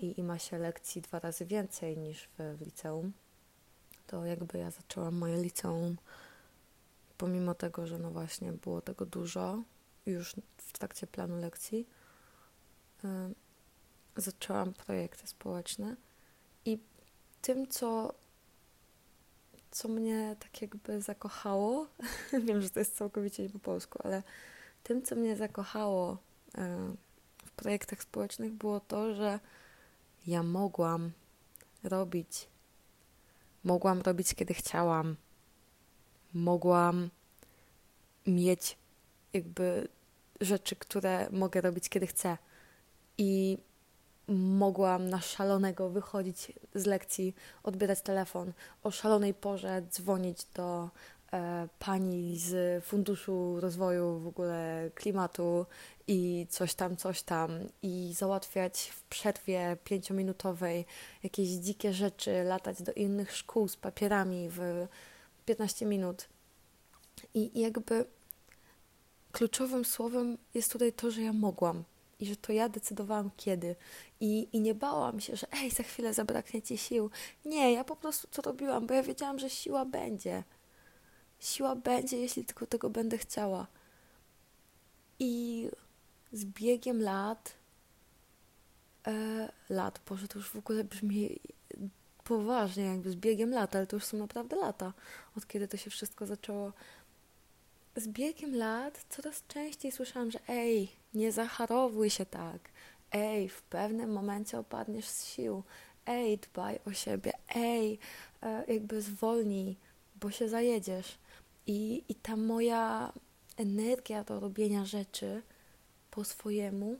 i, 0.00 0.20
i 0.20 0.22
ma 0.22 0.38
się 0.38 0.58
lekcji 0.58 1.02
dwa 1.02 1.18
razy 1.18 1.46
więcej 1.46 1.98
niż 1.98 2.28
w, 2.38 2.56
w 2.56 2.60
liceum, 2.60 3.12
to 4.06 4.24
jakby 4.24 4.58
ja 4.58 4.70
zaczęłam 4.70 5.14
moje 5.14 5.42
liceum 5.42 5.96
pomimo 7.18 7.54
tego, 7.54 7.86
że 7.86 7.98
no 7.98 8.10
właśnie 8.10 8.52
było 8.52 8.80
tego 8.80 9.06
dużo 9.06 9.62
już 10.06 10.36
w 10.56 10.72
trakcie 10.72 11.06
planu 11.06 11.40
lekcji, 11.40 11.86
zaczęłam 14.16 14.72
projekty 14.72 15.26
społeczne 15.26 15.96
i 16.64 16.78
tym, 17.42 17.66
co, 17.66 18.14
co 19.70 19.88
mnie 19.88 20.36
tak 20.38 20.62
jakby 20.62 21.00
zakochało, 21.02 21.86
wiem, 22.46 22.62
że 22.62 22.70
to 22.70 22.78
jest 22.78 22.96
całkowicie 22.96 23.42
nie 23.42 23.50
po 23.50 23.58
polsku, 23.58 23.98
ale 24.04 24.22
tym, 24.82 25.02
co 25.02 25.16
mnie 25.16 25.36
zakochało 25.36 26.18
w 27.46 27.50
projektach 27.56 28.02
społecznych, 28.02 28.52
było 28.52 28.80
to, 28.80 29.14
że 29.14 29.40
ja 30.26 30.42
mogłam 30.42 31.10
robić. 31.82 32.48
Mogłam 33.64 34.00
robić, 34.00 34.34
kiedy 34.34 34.54
chciałam. 34.54 35.16
Mogłam 36.34 37.10
mieć 38.26 38.78
jakby 39.32 39.88
rzeczy, 40.40 40.76
które 40.76 41.30
mogę 41.30 41.60
robić, 41.60 41.88
kiedy 41.88 42.06
chcę. 42.06 42.38
I 43.18 43.58
mogłam 44.36 45.10
na 45.10 45.20
szalonego 45.20 45.90
wychodzić 45.90 46.52
z 46.74 46.86
lekcji, 46.86 47.34
odbierać 47.62 48.00
telefon, 48.00 48.52
o 48.82 48.90
szalonej 48.90 49.34
porze 49.34 49.82
dzwonić 49.90 50.44
do 50.54 50.84
e, 50.84 50.90
pani 51.78 52.38
z 52.38 52.84
Funduszu 52.84 53.60
Rozwoju 53.60 54.18
w 54.18 54.26
ogóle 54.26 54.90
Klimatu 54.94 55.66
i 56.06 56.46
coś 56.50 56.74
tam, 56.74 56.96
coś 56.96 57.22
tam 57.22 57.50
i 57.82 58.12
załatwiać 58.16 58.92
w 58.94 59.02
przerwie 59.02 59.76
pięciominutowej 59.84 60.86
jakieś 61.22 61.48
dzikie 61.48 61.92
rzeczy, 61.92 62.44
latać 62.44 62.82
do 62.82 62.92
innych 62.92 63.36
szkół 63.36 63.68
z 63.68 63.76
papierami 63.76 64.48
w 64.50 64.86
15 65.46 65.86
minut. 65.86 66.28
I, 67.34 67.60
jakby 67.60 68.04
kluczowym 69.32 69.84
słowem 69.84 70.38
jest 70.54 70.72
tutaj 70.72 70.92
to, 70.92 71.10
że 71.10 71.22
ja 71.22 71.32
mogłam 71.32 71.84
i 72.20 72.26
że 72.26 72.36
to 72.36 72.52
ja 72.52 72.68
decydowałam 72.68 73.30
kiedy. 73.36 73.76
I, 74.20 74.48
I 74.52 74.60
nie 74.60 74.74
bałam 74.74 75.20
się, 75.20 75.36
że 75.36 75.46
ej, 75.52 75.70
za 75.70 75.82
chwilę 75.82 76.14
zabraknie 76.14 76.62
ci 76.62 76.78
sił. 76.78 77.10
Nie, 77.44 77.72
ja 77.72 77.84
po 77.84 77.96
prostu 77.96 78.28
to 78.28 78.42
robiłam, 78.42 78.86
bo 78.86 78.94
ja 78.94 79.02
wiedziałam, 79.02 79.38
że 79.38 79.50
siła 79.50 79.84
będzie. 79.84 80.42
Siła 81.40 81.76
będzie, 81.76 82.16
jeśli 82.16 82.44
tylko 82.44 82.66
tego 82.66 82.90
będę 82.90 83.18
chciała. 83.18 83.66
I 85.18 85.68
z 86.32 86.44
biegiem 86.44 87.02
lat, 87.02 87.54
e, 89.06 89.48
lat, 89.68 90.00
Boże, 90.08 90.28
to 90.28 90.38
już 90.38 90.50
w 90.50 90.56
ogóle 90.56 90.84
brzmi 90.84 91.40
poważnie, 92.24 92.84
jakby 92.84 93.10
z 93.10 93.16
biegiem 93.16 93.50
lat, 93.50 93.76
ale 93.76 93.86
to 93.86 93.96
już 93.96 94.04
są 94.04 94.16
naprawdę 94.16 94.56
lata, 94.56 94.92
od 95.36 95.46
kiedy 95.46 95.68
to 95.68 95.76
się 95.76 95.90
wszystko 95.90 96.26
zaczęło. 96.26 96.72
Z 97.96 98.08
biegiem 98.08 98.54
lat 98.56 99.04
coraz 99.08 99.46
częściej 99.48 99.92
słyszałam, 99.92 100.30
że 100.30 100.38
ej, 100.48 100.88
nie 101.14 101.32
zacharowuj 101.32 102.10
się 102.10 102.26
tak, 102.26 102.60
ej, 103.12 103.48
w 103.48 103.62
pewnym 103.62 104.12
momencie 104.12 104.58
opadniesz 104.58 105.08
z 105.08 105.24
sił, 105.26 105.62
ej, 106.06 106.38
dbaj 106.38 106.78
o 106.86 106.92
siebie, 106.92 107.32
ej, 107.54 107.98
e, 108.42 108.64
jakby 108.72 109.02
zwolnij, 109.02 109.76
bo 110.16 110.30
się 110.30 110.48
zajedziesz. 110.48 111.18
I, 111.70 112.04
I 112.08 112.14
ta 112.14 112.36
moja 112.36 113.12
energia 113.56 114.24
do 114.24 114.40
robienia 114.40 114.84
rzeczy 114.84 115.42
po 116.10 116.24
swojemu 116.24 116.96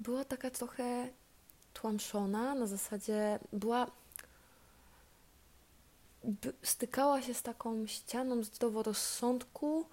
była 0.00 0.24
taka 0.24 0.50
trochę 0.50 1.08
tłamszona, 1.74 2.54
na 2.54 2.66
zasadzie 2.66 3.38
była 3.52 3.90
stykała 6.62 7.22
się 7.22 7.34
z 7.34 7.42
taką 7.42 7.86
ścianą 7.86 8.44
zdroworozsądku, 8.44 9.86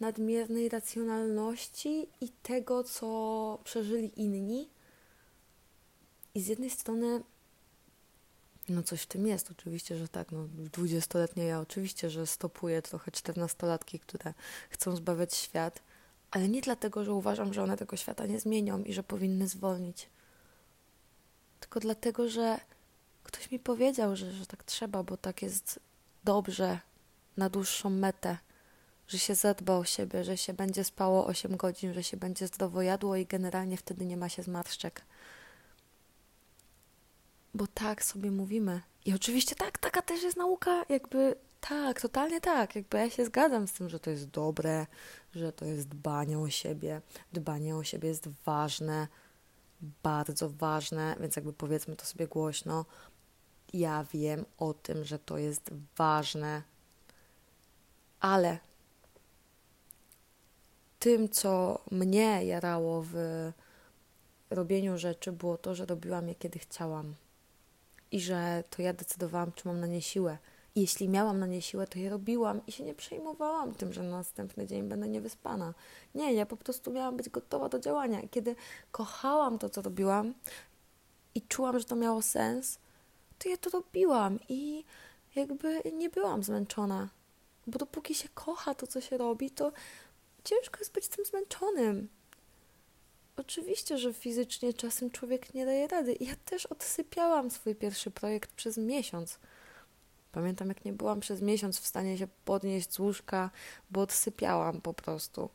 nadmiernej 0.00 0.68
racjonalności 0.68 2.08
i 2.20 2.28
tego, 2.28 2.84
co 2.84 3.58
przeżyli 3.64 4.20
inni. 4.20 4.68
I 6.34 6.40
z 6.40 6.46
jednej 6.46 6.70
strony, 6.70 7.22
no 8.72 8.82
coś 8.82 9.02
w 9.02 9.06
tym 9.06 9.26
jest, 9.26 9.50
oczywiście, 9.50 9.96
że 9.98 10.08
tak, 10.08 10.28
no 10.32 11.42
ja 11.42 11.60
oczywiście, 11.60 12.10
że 12.10 12.26
stopuję 12.26 12.82
trochę 12.82 13.10
czternastolatki, 13.10 13.98
które 13.98 14.34
chcą 14.70 14.96
zbawiać 14.96 15.34
świat, 15.34 15.82
ale 16.30 16.48
nie 16.48 16.60
dlatego, 16.60 17.04
że 17.04 17.12
uważam, 17.12 17.54
że 17.54 17.62
one 17.62 17.76
tego 17.76 17.96
świata 17.96 18.26
nie 18.26 18.40
zmienią 18.40 18.82
i 18.82 18.92
że 18.92 19.02
powinny 19.02 19.48
zwolnić. 19.48 20.08
Tylko 21.60 21.80
dlatego, 21.80 22.28
że 22.28 22.60
ktoś 23.22 23.50
mi 23.50 23.58
powiedział, 23.58 24.16
że, 24.16 24.32
że 24.32 24.46
tak 24.46 24.64
trzeba, 24.64 25.02
bo 25.02 25.16
tak 25.16 25.42
jest 25.42 25.80
dobrze 26.24 26.78
na 27.36 27.50
dłuższą 27.50 27.90
metę, 27.90 28.38
że 29.08 29.18
się 29.18 29.34
zadba 29.34 29.76
o 29.76 29.84
siebie, 29.84 30.24
że 30.24 30.36
się 30.36 30.52
będzie 30.52 30.84
spało 30.84 31.26
8 31.26 31.56
godzin, 31.56 31.94
że 31.94 32.02
się 32.02 32.16
będzie 32.16 32.46
zdrowo 32.46 32.82
jadło 32.82 33.16
i 33.16 33.26
generalnie 33.26 33.76
wtedy 33.76 34.06
nie 34.06 34.16
ma 34.16 34.28
się 34.28 34.42
zmarszczek. 34.42 35.02
Bo 37.54 37.66
tak 37.66 38.04
sobie 38.04 38.30
mówimy. 38.30 38.80
I 39.04 39.14
oczywiście 39.14 39.54
tak, 39.54 39.78
taka 39.78 40.02
też 40.02 40.22
jest 40.22 40.36
nauka, 40.36 40.84
jakby 40.88 41.36
tak, 41.60 42.00
totalnie 42.00 42.40
tak. 42.40 42.76
Jakby 42.76 42.98
ja 42.98 43.10
się 43.10 43.24
zgadzam 43.24 43.68
z 43.68 43.72
tym, 43.72 43.88
że 43.88 44.00
to 44.00 44.10
jest 44.10 44.30
dobre, 44.30 44.86
że 45.34 45.52
to 45.52 45.64
jest 45.64 45.88
dbanie 45.88 46.38
o 46.38 46.50
siebie. 46.50 47.00
Dbanie 47.32 47.76
o 47.76 47.84
siebie 47.84 48.08
jest 48.08 48.28
ważne, 48.44 49.08
bardzo 50.02 50.50
ważne, 50.50 51.16
więc 51.20 51.36
jakby 51.36 51.52
powiedzmy 51.52 51.96
to 51.96 52.04
sobie 52.04 52.26
głośno. 52.26 52.84
Ja 53.72 54.04
wiem 54.12 54.44
o 54.58 54.74
tym, 54.74 55.04
że 55.04 55.18
to 55.18 55.38
jest 55.38 55.70
ważne, 55.96 56.62
ale 58.20 58.58
tym, 60.98 61.28
co 61.28 61.78
mnie 61.90 62.44
jarało 62.44 63.04
w 63.06 63.14
robieniu 64.50 64.98
rzeczy, 64.98 65.32
było 65.32 65.58
to, 65.58 65.74
że 65.74 65.86
robiłam 65.86 66.28
je 66.28 66.34
kiedy 66.34 66.58
chciałam 66.58 67.14
i 68.12 68.20
że 68.20 68.64
to 68.70 68.82
ja 68.82 68.92
decydowałam, 68.92 69.52
czy 69.52 69.68
mam 69.68 69.80
na 69.80 69.86
nie 69.86 70.02
siłę 70.02 70.38
i 70.74 70.80
jeśli 70.80 71.08
miałam 71.08 71.38
na 71.38 71.46
nie 71.46 71.62
siłę, 71.62 71.86
to 71.86 71.98
je 71.98 72.10
robiłam 72.10 72.60
i 72.66 72.72
się 72.72 72.84
nie 72.84 72.94
przejmowałam 72.94 73.74
tym, 73.74 73.92
że 73.92 74.02
na 74.02 74.10
następny 74.10 74.66
dzień 74.66 74.82
będę 74.82 75.08
niewyspana. 75.08 75.74
Nie, 76.14 76.32
ja 76.32 76.46
po 76.46 76.56
prostu 76.56 76.92
miałam 76.92 77.16
być 77.16 77.28
gotowa 77.28 77.68
do 77.68 77.78
działania. 77.78 78.20
Kiedy 78.30 78.56
kochałam 78.92 79.58
to, 79.58 79.68
co 79.68 79.82
robiłam 79.82 80.34
i 81.34 81.42
czułam, 81.42 81.78
że 81.78 81.84
to 81.84 81.96
miało 81.96 82.22
sens, 82.22 82.78
to 83.38 83.48
ja 83.48 83.56
to 83.56 83.70
robiłam 83.70 84.38
i 84.48 84.84
jakby 85.34 85.82
nie 85.92 86.10
byłam 86.10 86.42
zmęczona. 86.42 87.08
Bo 87.66 87.78
dopóki 87.78 88.14
się 88.14 88.28
kocha 88.34 88.74
to, 88.74 88.86
co 88.86 89.00
się 89.00 89.18
robi, 89.18 89.50
to 89.50 89.72
ciężko 90.44 90.78
jest 90.78 90.92
być 90.92 91.08
tym 91.08 91.24
zmęczonym. 91.24 92.08
Oczywiście, 93.36 93.98
że 93.98 94.12
fizycznie 94.12 94.74
czasem 94.74 95.10
człowiek 95.10 95.54
nie 95.54 95.66
daje 95.66 95.88
rady. 95.88 96.16
Ja 96.20 96.34
też 96.44 96.66
odsypiałam 96.66 97.50
swój 97.50 97.74
pierwszy 97.74 98.10
projekt 98.10 98.52
przez 98.52 98.76
miesiąc. 98.78 99.38
Pamiętam, 100.32 100.68
jak 100.68 100.84
nie 100.84 100.92
byłam 100.92 101.20
przez 101.20 101.40
miesiąc 101.42 101.80
w 101.80 101.86
stanie 101.86 102.18
się 102.18 102.26
podnieść 102.44 102.92
z 102.92 102.98
łóżka, 102.98 103.50
bo 103.90 104.00
odsypiałam 104.00 104.80
po 104.80 104.94
prostu. 104.94 105.50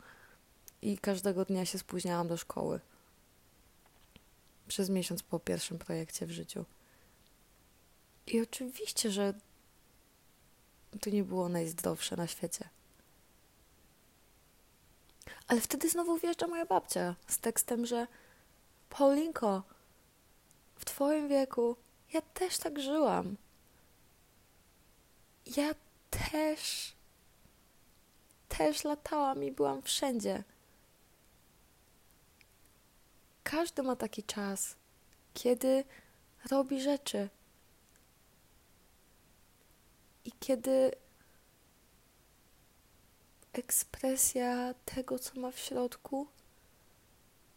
I 0.81 0.97
każdego 0.97 1.45
dnia 1.45 1.65
się 1.65 1.77
spóźniałam 1.77 2.27
do 2.27 2.37
szkoły. 2.37 2.79
Przez 4.67 4.89
miesiąc 4.89 5.23
po 5.23 5.39
pierwszym 5.39 5.79
projekcie 5.79 6.25
w 6.25 6.31
życiu. 6.31 6.65
I 8.27 8.41
oczywiście, 8.41 9.11
że 9.11 9.33
to 11.01 11.09
nie 11.09 11.23
było 11.23 11.49
najzdrowsze 11.49 12.15
na 12.15 12.27
świecie. 12.27 12.69
Ale 15.47 15.61
wtedy 15.61 15.89
znowu 15.89 16.17
wjeżdża 16.17 16.47
moja 16.47 16.65
babcia 16.65 17.15
z 17.27 17.37
tekstem, 17.39 17.85
że 17.85 18.07
Paulinko, 18.89 19.63
w 20.75 20.85
twoim 20.85 21.27
wieku 21.27 21.77
ja 22.13 22.21
też 22.21 22.57
tak 22.57 22.79
żyłam. 22.79 23.37
Ja 25.57 25.75
też, 26.09 26.93
też 28.49 28.83
latałam 28.83 29.43
i 29.43 29.51
byłam 29.51 29.81
wszędzie. 29.81 30.43
Każdy 33.43 33.83
ma 33.83 33.95
taki 33.95 34.23
czas, 34.23 34.75
kiedy 35.33 35.83
robi 36.51 36.81
rzeczy. 36.81 37.29
I 40.25 40.31
kiedy 40.39 40.91
ekspresja 43.57 44.73
tego, 44.85 45.19
co 45.19 45.39
ma 45.39 45.51
w 45.51 45.59
środku, 45.59 46.27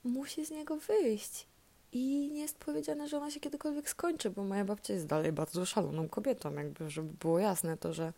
musi 0.05 0.47
z 0.47 0.51
niego 0.51 0.77
wyjść. 0.77 1.47
I 1.93 2.31
nie 2.33 2.41
jest 2.41 2.59
powiedziane, 2.59 3.09
że 3.09 3.17
ona 3.17 3.31
się 3.31 3.41
kiedykolwiek 3.41 3.89
skończy, 3.89 4.31
bo 4.31 4.45
moja 4.45 4.65
babcia 4.65 4.95
jest 4.95 5.07
dalej 5.07 5.33
bardzo 5.33 5.67
szaloną 5.67 6.09
kobietą, 6.09 6.55
jakby, 6.55 6.91
żeby 6.91 7.13
było 7.13 7.39
jasne 7.39 7.77
to, 7.77 7.93
że 7.93 8.13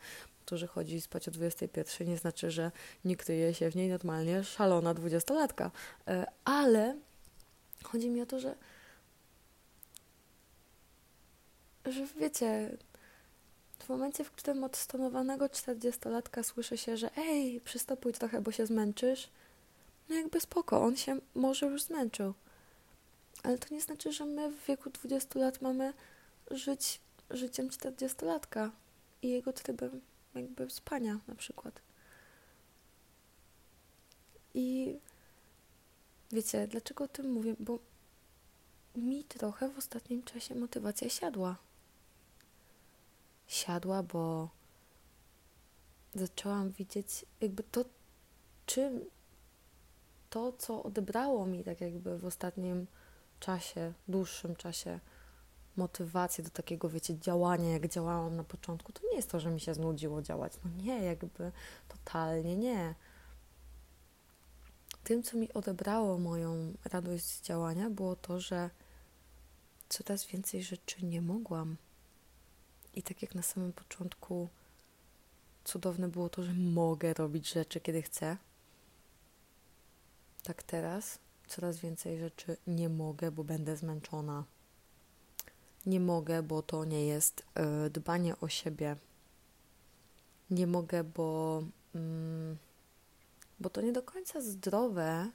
to, 0.45 0.57
że 0.57 0.67
chodzi 0.67 1.01
spać 1.01 1.29
o 1.29 1.31
21 1.31 2.09
nie 2.09 2.17
znaczy, 2.17 2.51
że 2.51 2.71
nie 3.05 3.17
kryje 3.17 3.55
się 3.55 3.71
w 3.71 3.77
niej 3.77 3.89
normalnie 3.89 4.45
szalona 4.45 4.95
dwudziestolatka. 4.95 5.71
E, 6.09 6.27
ale 6.45 6.97
chodzi 7.83 8.11
mi 8.11 8.23
o 8.23 8.27
to, 8.27 8.41
że 8.41 8.55
że 11.87 12.07
wiecie, 12.21 12.77
w 13.83 13.89
momencie, 13.89 14.25
w 14.25 14.31
którym 14.31 14.65
od 14.65 14.77
stonowanego 14.77 15.47
40-latka 15.47 16.43
słyszy 16.43 16.79
się, 16.79 16.97
że 16.97 17.17
ej, 17.17 17.61
przystopuj 17.61 18.13
trochę, 18.13 18.41
bo 18.41 18.53
się 18.53 18.67
zmęczysz, 18.67 19.29
no 20.09 20.15
jakby 20.15 20.41
spoko, 20.41 20.83
on 20.83 20.97
się 20.97 21.21
może 21.35 21.67
już 21.67 21.83
zmęczył. 21.83 22.35
Ale 23.43 23.59
to 23.59 23.75
nie 23.75 23.81
znaczy, 23.81 24.13
że 24.13 24.25
my 24.25 24.51
w 24.51 24.67
wieku 24.67 24.91
20 24.91 25.39
lat 25.39 25.63
mamy 25.63 25.93
żyć 26.51 27.01
życiem 27.31 27.69
40-latka 27.69 28.71
i 29.23 29.29
jego 29.29 29.53
trybem 29.53 30.01
jakby 30.35 30.71
spania 30.71 31.19
na 31.29 31.35
przykład. 31.35 31.81
I 34.55 34.99
wiecie, 36.33 36.69
dlaczego 36.69 37.05
o 37.05 37.09
tym 37.09 37.33
mówię? 37.33 37.55
Bo 37.61 37.79
mi 38.97 39.25
trochę 39.25 39.69
w 39.69 39.79
ostatnim 39.79 40.23
czasie 40.23 40.55
motywacja 40.55 41.09
siadła 41.09 41.57
siadła, 43.53 44.03
bo 44.03 44.49
zaczęłam 46.15 46.71
widzieć 46.71 47.25
jakby 47.41 47.63
to, 47.63 47.85
czym 48.67 49.01
to, 50.31 50.53
co 50.53 50.83
odebrało 50.83 51.47
mi 51.47 51.65
tak 51.65 51.81
jakby 51.81 52.19
w 52.19 52.25
ostatnim 52.25 52.87
czasie, 53.41 53.93
dłuższym 54.09 54.57
czasie 54.57 55.01
motywację 55.77 56.45
do 56.45 56.51
takiego, 56.51 56.89
wiecie, 56.89 57.19
działania, 57.19 57.73
jak 57.73 57.89
działałam 57.89 58.37
na 58.37 58.45
początku, 58.45 58.93
to 58.93 59.01
nie 59.11 59.17
jest 59.17 59.31
to, 59.31 59.41
że 59.41 59.51
mi 59.51 59.61
się 59.61 59.75
znudziło 59.75 60.23
działać. 60.23 60.53
No 60.65 60.71
nie, 60.83 61.05
jakby 61.05 61.53
totalnie 61.89 62.57
nie. 62.57 62.95
Tym, 65.05 65.23
co 65.23 65.37
mi 65.37 65.53
odebrało 65.53 66.19
moją 66.19 66.73
radość 66.85 67.25
z 67.25 67.43
działania, 67.43 67.91
było 67.91 68.17
to, 68.17 68.41
że 68.41 68.71
coraz 69.89 70.27
więcej 70.27 70.63
rzeczy 70.63 71.07
nie 71.07 71.23
mogłam 71.23 71.77
i 72.95 73.03
tak 73.03 73.23
jak 73.23 73.35
na 73.35 73.43
samym 73.43 73.73
początku 73.73 74.49
cudowne 75.65 76.09
było 76.09 76.29
to, 76.29 76.45
że 76.45 76.53
mogę 76.55 77.15
robić 77.15 77.53
rzeczy, 77.53 77.81
kiedy 77.81 78.03
chcę, 78.03 78.37
tak 80.43 80.63
teraz 80.63 81.19
coraz 81.47 81.79
więcej 81.79 82.19
rzeczy 82.19 82.57
nie 82.67 82.89
mogę, 82.89 83.31
bo 83.31 83.45
będę 83.45 83.77
zmęczona. 83.77 84.45
Nie 85.87 86.01
mogę, 86.01 86.43
bo 86.43 86.63
to 86.63 86.85
nie 86.85 87.07
jest 87.07 87.47
y, 87.87 87.91
dbanie 87.91 88.41
o 88.41 88.49
siebie. 88.49 88.97
Nie 90.51 90.67
mogę, 90.67 91.05
bo, 91.05 91.63
mm, 91.95 92.57
bo 93.61 93.71
to 93.71 93.81
nie 93.81 93.93
do 93.93 94.03
końca 94.03 94.41
zdrowe. 94.41 95.31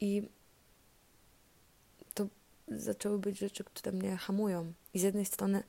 I 0.00 0.28
zaczęły 2.68 3.18
być 3.18 3.38
rzeczy, 3.38 3.64
które 3.64 3.92
mnie 3.92 4.16
hamują. 4.16 4.72
I 4.94 4.98
z 4.98 5.02
jednej 5.02 5.24
strony, 5.24 5.62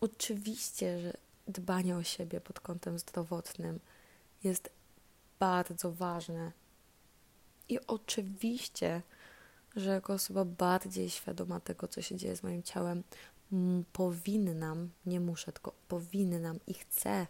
oczywiście, 0.00 1.00
że 1.00 1.12
dbanie 1.48 1.96
o 1.96 2.02
siebie 2.02 2.40
pod 2.40 2.60
kątem 2.60 2.98
zdrowotnym 2.98 3.80
jest 4.44 4.70
bardzo 5.38 5.92
ważne. 5.92 6.52
I 7.68 7.86
oczywiście, 7.86 9.02
że 9.76 9.90
jako 9.90 10.12
osoba 10.12 10.44
bardziej 10.44 11.10
świadoma 11.10 11.60
tego, 11.60 11.88
co 11.88 12.02
się 12.02 12.16
dzieje 12.16 12.36
z 12.36 12.42
moim 12.42 12.62
ciałem, 12.62 13.02
powinnam, 13.92 14.90
nie 15.06 15.20
muszę, 15.20 15.52
tylko 15.52 15.74
powinnam 15.88 16.58
i 16.66 16.74
chcę 16.74 17.26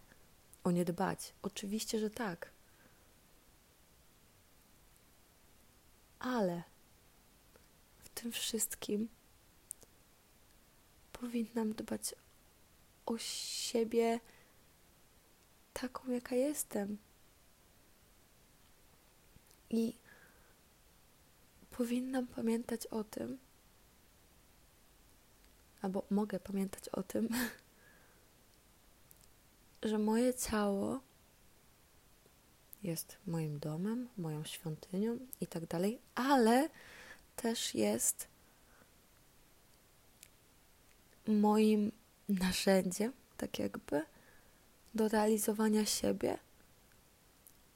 o 0.65 0.71
nie 0.71 0.85
dbać. 0.85 1.35
Oczywiście, 1.43 1.99
że 1.99 2.11
tak. 2.11 2.51
Ale 6.19 6.63
tym 8.25 8.33
wszystkim 8.33 9.09
powinnam 11.13 11.73
dbać 11.73 12.15
o 13.07 13.19
siebie 13.19 14.21
taką, 15.73 16.11
jaka 16.11 16.35
jestem. 16.35 16.99
I 19.71 19.95
powinnam 21.71 22.27
pamiętać 22.27 22.87
o 22.87 23.05
tym, 23.05 23.39
albo 25.83 26.05
mogę 26.11 26.41
pamiętać 26.41 26.89
o 26.89 27.03
tym, 27.03 27.29
że 29.83 29.99
moje 29.99 30.35
ciało 30.35 31.01
jest 32.83 33.19
moim 33.27 33.59
domem, 33.59 34.09
moją 34.17 34.45
świątynią 34.45 35.19
i 35.41 35.47
tak 35.47 35.67
dalej, 35.67 36.01
ale 36.15 36.69
też 37.37 37.75
jest 37.75 38.29
moim 41.27 41.93
narzędziem, 42.29 43.13
tak 43.37 43.59
jakby, 43.59 44.03
do 44.95 45.09
realizowania 45.09 45.87
siebie 45.87 46.39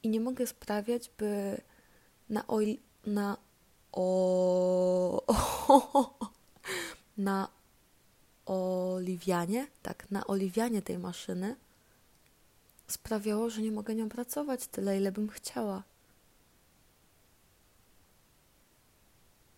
i 0.03 0.09
nie 0.09 0.19
mogę 0.19 0.47
sprawiać, 0.47 1.11
by 1.17 1.61
na 2.29 2.47
oli, 2.47 2.79
na 3.05 3.37
o, 3.91 5.23
na 7.17 7.47
oliwianie, 8.45 9.67
tak, 9.83 10.11
na 10.11 10.27
oliwianie 10.27 10.81
tej 10.81 10.97
maszyny 10.97 11.55
sprawiało, 12.87 13.49
że 13.49 13.61
nie 13.61 13.71
mogę 13.71 13.95
nią 13.95 14.09
pracować 14.09 14.67
tyle, 14.67 14.97
ile 14.97 15.11
bym 15.11 15.29
chciała. 15.29 15.83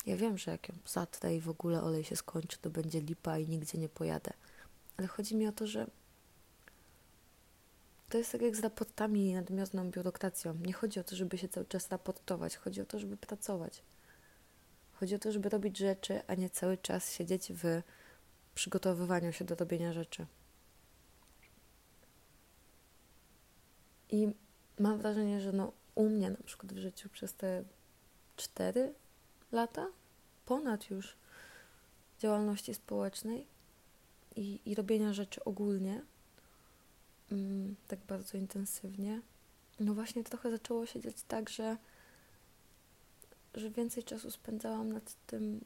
Ja 0.06 0.18
wiem, 0.18 0.38
że 0.38 0.52
jak 0.52 0.70
ją 0.70 0.76
zatrę 0.86 1.36
i 1.36 1.40
w 1.40 1.50
ogóle 1.50 1.84
olej 1.84 2.04
się 2.04 2.16
skończy, 2.16 2.58
to 2.62 2.70
będzie 2.70 3.02
lipa 3.02 3.38
i 3.38 3.48
nigdzie 3.48 3.78
nie 3.78 3.90
pojadę. 3.90 4.32
Ale 4.98 5.08
chodzi 5.08 5.36
mi 5.36 5.48
o 5.48 5.52
to, 5.52 5.68
że 5.68 5.88
to 8.10 8.18
jest 8.18 8.32
tak 8.32 8.42
jak 8.42 8.56
z 8.56 8.60
raportami 8.60 9.30
i 9.30 9.34
nadmiarną 9.34 9.92
biurokracją. 9.92 10.54
Nie 10.54 10.74
chodzi 10.74 11.00
o 11.00 11.04
to, 11.04 11.16
żeby 11.16 11.38
się 11.38 11.50
cały 11.50 11.66
czas 11.66 11.90
raportować, 11.90 12.58
chodzi 12.58 12.82
o 12.82 12.86
to, 12.86 13.00
żeby 13.00 13.18
pracować. 13.18 13.84
Chodzi 14.94 15.16
o 15.16 15.20
to, 15.20 15.32
żeby 15.32 15.50
robić 15.50 15.78
rzeczy, 15.78 16.22
a 16.28 16.36
nie 16.36 16.50
cały 16.50 16.78
czas 16.78 17.12
siedzieć 17.12 17.52
w 17.54 17.82
przygotowywaniu 18.56 19.34
się 19.34 19.46
do 19.46 19.56
robienia 19.56 19.94
rzeczy. 19.94 20.26
I 24.10 24.34
mam 24.80 24.98
wrażenie, 24.98 25.42
że 25.42 25.52
no, 25.52 25.72
u 25.96 26.10
mnie 26.10 26.30
na 26.30 26.44
przykład 26.46 26.74
w 26.74 26.78
życiu 26.78 27.10
przez 27.10 27.34
te 27.34 27.64
cztery 28.36 28.94
lata, 29.52 29.88
ponad 30.46 30.90
już 30.90 31.16
działalności 32.20 32.74
społecznej 32.74 33.46
i, 34.36 34.60
i 34.66 34.76
robienia 34.76 35.14
rzeczy 35.14 35.44
ogólnie, 35.44 36.02
mm, 37.32 37.76
tak 37.88 38.00
bardzo 38.00 38.38
intensywnie, 38.38 39.22
no 39.80 39.94
właśnie 39.94 40.24
trochę 40.24 40.52
zaczęło 40.52 40.86
się 40.86 41.00
dziać 41.00 41.16
tak, 41.28 41.50
że 41.50 41.78
że 43.56 43.70
więcej 43.70 44.04
czasu 44.04 44.32
spędzałam 44.32 44.92
nad 44.92 45.16
tym 45.28 45.66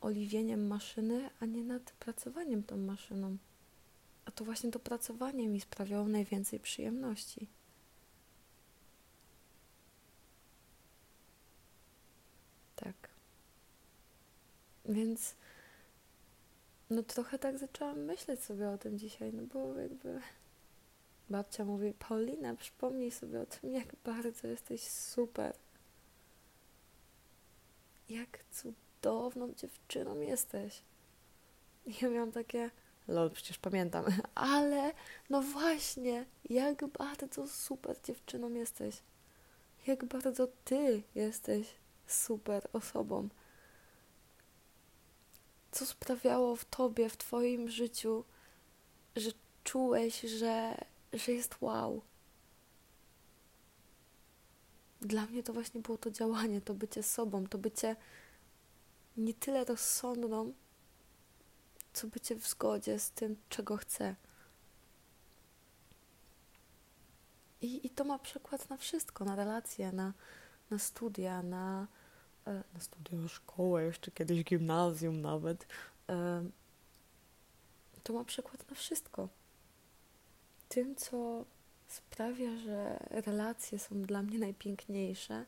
oliwieniem 0.00 0.66
maszyny, 0.66 1.30
a 1.40 1.46
nie 1.46 1.64
nad 1.64 1.92
pracowaniem 1.92 2.62
tą 2.62 2.76
maszyną. 2.76 3.36
A 4.24 4.30
to 4.30 4.44
właśnie 4.44 4.70
to 4.70 4.78
pracowanie 4.78 5.48
mi 5.48 5.60
sprawiało 5.60 6.08
najwięcej 6.08 6.60
przyjemności. 6.60 7.46
Tak. 12.76 13.08
Więc 14.90 15.34
no 16.90 17.02
trochę 17.02 17.38
tak 17.38 17.58
zaczęłam 17.58 17.98
myśleć 17.98 18.40
sobie 18.40 18.68
o 18.68 18.78
tym 18.78 18.98
dzisiaj, 18.98 19.32
no 19.32 19.42
bo 19.42 19.80
jakby 19.80 20.20
babcia 21.30 21.64
mówi, 21.64 21.94
Paulina, 22.08 22.56
przypomnij 22.56 23.10
sobie 23.10 23.40
o 23.40 23.46
tym, 23.46 23.72
jak 23.72 23.96
bardzo 24.04 24.48
jesteś 24.48 24.82
super. 24.82 25.54
Jak 28.08 28.44
cudowną 28.50 29.54
dziewczyną 29.54 30.20
jesteś. 30.20 30.82
I 31.86 31.94
ja 32.02 32.08
miałam 32.08 32.32
takie, 32.32 32.70
lol, 33.08 33.30
przecież 33.30 33.58
pamiętam, 33.58 34.04
ale 34.34 34.92
no 35.30 35.42
właśnie, 35.42 36.24
jak 36.50 36.86
bardzo 36.86 37.48
super 37.48 37.96
dziewczyną 38.04 38.54
jesteś. 38.54 39.02
Jak 39.86 40.04
bardzo 40.04 40.46
ty 40.64 41.02
jesteś 41.14 41.74
super 42.06 42.68
osobą 42.72 43.28
co 45.70 45.86
sprawiało 45.86 46.56
w 46.56 46.64
tobie, 46.64 47.08
w 47.08 47.16
twoim 47.16 47.68
życiu, 47.68 48.24
że 49.16 49.30
czułeś, 49.64 50.20
że, 50.20 50.84
że 51.12 51.32
jest 51.32 51.56
wow. 51.60 52.02
Dla 55.00 55.26
mnie 55.26 55.42
to 55.42 55.52
właśnie 55.52 55.80
było 55.80 55.98
to 55.98 56.10
działanie, 56.10 56.60
to 56.60 56.74
bycie 56.74 57.02
sobą, 57.02 57.46
to 57.46 57.58
bycie 57.58 57.96
nie 59.16 59.34
tyle 59.34 59.64
rozsądną, 59.64 60.52
co 61.92 62.06
bycie 62.06 62.36
w 62.36 62.46
zgodzie 62.46 62.98
z 62.98 63.10
tym, 63.10 63.36
czego 63.48 63.76
chcę. 63.76 64.16
I, 67.60 67.86
I 67.86 67.90
to 67.90 68.04
ma 68.04 68.18
przykład 68.18 68.70
na 68.70 68.76
wszystko, 68.76 69.24
na 69.24 69.36
relacje, 69.36 69.92
na, 69.92 70.12
na 70.70 70.78
studia, 70.78 71.42
na, 71.42 71.86
na 72.46 72.80
studia, 72.80 73.28
szkołę, 73.28 73.84
jeszcze 73.84 74.10
kiedyś 74.10 74.44
gimnazjum 74.44 75.20
nawet, 75.20 75.66
e, 76.08 76.44
to 78.02 78.12
ma 78.12 78.24
przykład 78.24 78.70
na 78.70 78.76
wszystko. 78.76 79.28
Tym, 80.68 80.96
co 80.96 81.44
sprawia, 81.88 82.56
że 82.56 82.98
relacje 83.10 83.78
są 83.78 84.02
dla 84.02 84.22
mnie 84.22 84.38
najpiękniejsze, 84.38 85.44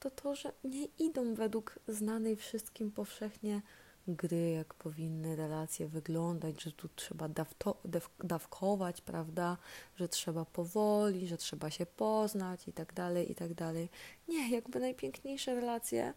to 0.00 0.10
to, 0.10 0.34
że 0.34 0.52
nie 0.64 0.84
idą 0.98 1.34
według 1.34 1.78
znanej 1.88 2.36
wszystkim 2.36 2.90
powszechnie 2.90 3.62
gry, 4.08 4.50
jak 4.50 4.74
powinny 4.74 5.36
relacje 5.36 5.88
wyglądać, 5.88 6.62
że 6.62 6.72
tu 6.72 6.88
trzeba 6.96 7.28
dawto, 7.28 7.76
dawkować, 8.24 9.00
prawda, 9.00 9.56
że 9.96 10.08
trzeba 10.08 10.44
powoli, 10.44 11.28
że 11.28 11.36
trzeba 11.36 11.70
się 11.70 11.86
poznać 11.86 12.68
i 12.68 12.72
tak 12.72 12.92
dalej, 12.94 13.32
i 13.32 13.34
tak 13.34 13.54
dalej. 13.54 13.88
Nie, 14.28 14.50
jakby 14.50 14.80
najpiękniejsze 14.80 15.54
relacje 15.54 16.14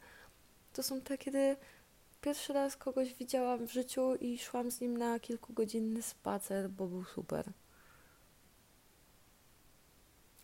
to 0.75 0.83
są 0.83 1.01
te, 1.01 1.17
kiedy 1.17 1.57
pierwszy 2.21 2.53
raz 2.53 2.77
kogoś 2.77 3.13
widziałam 3.13 3.67
w 3.67 3.73
życiu 3.73 4.15
i 4.15 4.37
szłam 4.37 4.71
z 4.71 4.81
nim 4.81 4.97
na 4.97 5.19
kilkugodzinny 5.19 6.01
spacer, 6.01 6.69
bo 6.69 6.87
był 6.87 7.05
super. 7.05 7.51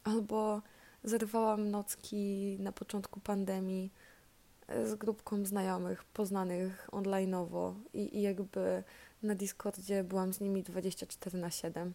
Albo 0.03 0.61
zerwałam 1.03 1.71
nocki 1.71 2.57
na 2.59 2.71
początku 2.71 3.19
pandemii 3.19 3.91
z 4.85 4.95
grupką 4.95 5.45
znajomych, 5.45 6.03
poznanych 6.03 6.89
online'owo 6.91 7.73
i, 7.93 8.17
i 8.17 8.21
jakby 8.21 8.83
na 9.23 9.35
Discordzie 9.35 10.03
byłam 10.03 10.33
z 10.33 10.39
nimi 10.39 10.63
24 10.63 11.37
na 11.37 11.51
7. 11.51 11.93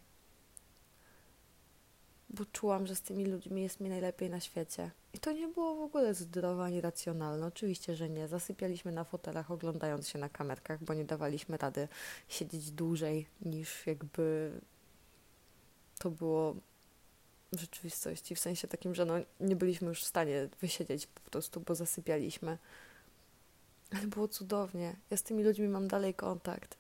Bo 2.30 2.44
czułam, 2.52 2.86
że 2.86 2.94
z 2.94 3.02
tymi 3.02 3.26
ludźmi 3.26 3.62
jest 3.62 3.80
mi 3.80 3.88
najlepiej 3.88 4.30
na 4.30 4.40
świecie. 4.40 4.90
I 5.14 5.18
to 5.18 5.32
nie 5.32 5.48
było 5.48 5.76
w 5.76 5.80
ogóle 5.80 6.14
zdrowe 6.14 6.62
ani 6.64 6.80
racjonalne. 6.80 7.46
Oczywiście, 7.46 7.96
że 7.96 8.08
nie. 8.08 8.28
Zasypialiśmy 8.28 8.92
na 8.92 9.04
fotelach, 9.04 9.50
oglądając 9.50 10.08
się 10.08 10.18
na 10.18 10.28
kamerkach, 10.28 10.84
bo 10.84 10.94
nie 10.94 11.04
dawaliśmy 11.04 11.56
rady 11.56 11.88
siedzieć 12.28 12.70
dłużej 12.70 13.26
niż 13.40 13.86
jakby 13.86 14.52
to 15.98 16.10
było 16.10 16.56
w 17.52 17.60
rzeczywistości, 17.60 18.34
w 18.34 18.40
sensie 18.40 18.68
takim, 18.68 18.94
że 18.94 19.04
no, 19.04 19.14
nie 19.40 19.56
byliśmy 19.56 19.88
już 19.88 20.02
w 20.02 20.06
stanie 20.06 20.48
wysiedzieć 20.60 21.06
po 21.06 21.30
prostu, 21.30 21.60
bo 21.60 21.74
zasypialiśmy. 21.74 22.58
Ale 23.90 24.06
było 24.06 24.28
cudownie. 24.28 24.96
Ja 25.10 25.16
z 25.16 25.22
tymi 25.22 25.44
ludźmi 25.44 25.68
mam 25.68 25.88
dalej 25.88 26.14
kontakt. 26.14 26.76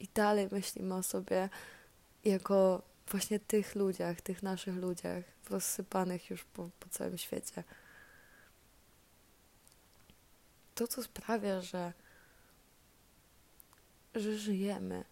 I 0.00 0.08
dalej 0.14 0.48
myślimy 0.52 0.94
o 0.94 1.02
sobie 1.02 1.48
jako 2.24 2.82
właśnie 3.06 3.40
tych 3.40 3.74
ludziach, 3.74 4.20
tych 4.20 4.42
naszych 4.42 4.76
ludziach, 4.76 5.24
rozsypanych 5.50 6.30
już 6.30 6.44
po, 6.44 6.70
po 6.80 6.88
całym 6.88 7.18
świecie. 7.18 7.64
To, 10.74 10.86
co 10.86 11.02
sprawia, 11.02 11.60
że, 11.60 11.92
że 14.14 14.38
żyjemy, 14.38 15.04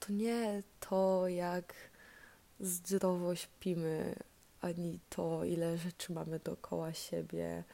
to 0.00 0.12
nie 0.12 0.62
to, 0.80 1.28
jak 1.28 1.74
zdrowo 2.62 3.34
śpimy, 3.34 4.14
ani 4.60 4.98
to, 5.10 5.44
ile 5.44 5.78
rzeczy 5.78 6.12
mamy 6.12 6.38
dookoła 6.38 6.92
siebie, 6.92 7.64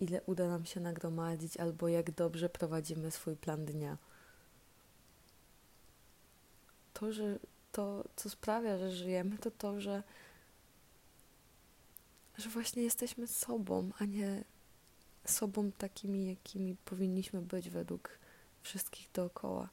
ile 0.00 0.22
uda 0.26 0.48
nam 0.48 0.64
się 0.64 0.80
nagromadzić, 0.80 1.56
albo 1.56 1.88
jak 1.88 2.10
dobrze 2.10 2.48
prowadzimy 2.48 3.10
swój 3.10 3.36
plan 3.36 3.64
dnia. 3.64 3.98
To, 6.94 7.12
że 7.12 7.38
to, 7.72 8.04
co 8.16 8.30
sprawia, 8.30 8.78
że 8.78 8.92
żyjemy, 8.92 9.38
to 9.38 9.50
to, 9.50 9.80
że, 9.80 10.02
że 12.38 12.50
właśnie 12.50 12.82
jesteśmy 12.82 13.26
sobą, 13.26 13.90
a 13.98 14.04
nie 14.04 14.44
sobą 15.24 15.72
takimi, 15.72 16.26
jakimi 16.26 16.76
powinniśmy 16.84 17.42
być 17.42 17.70
według 17.70 18.18
wszystkich 18.62 19.12
dookoła. 19.12 19.68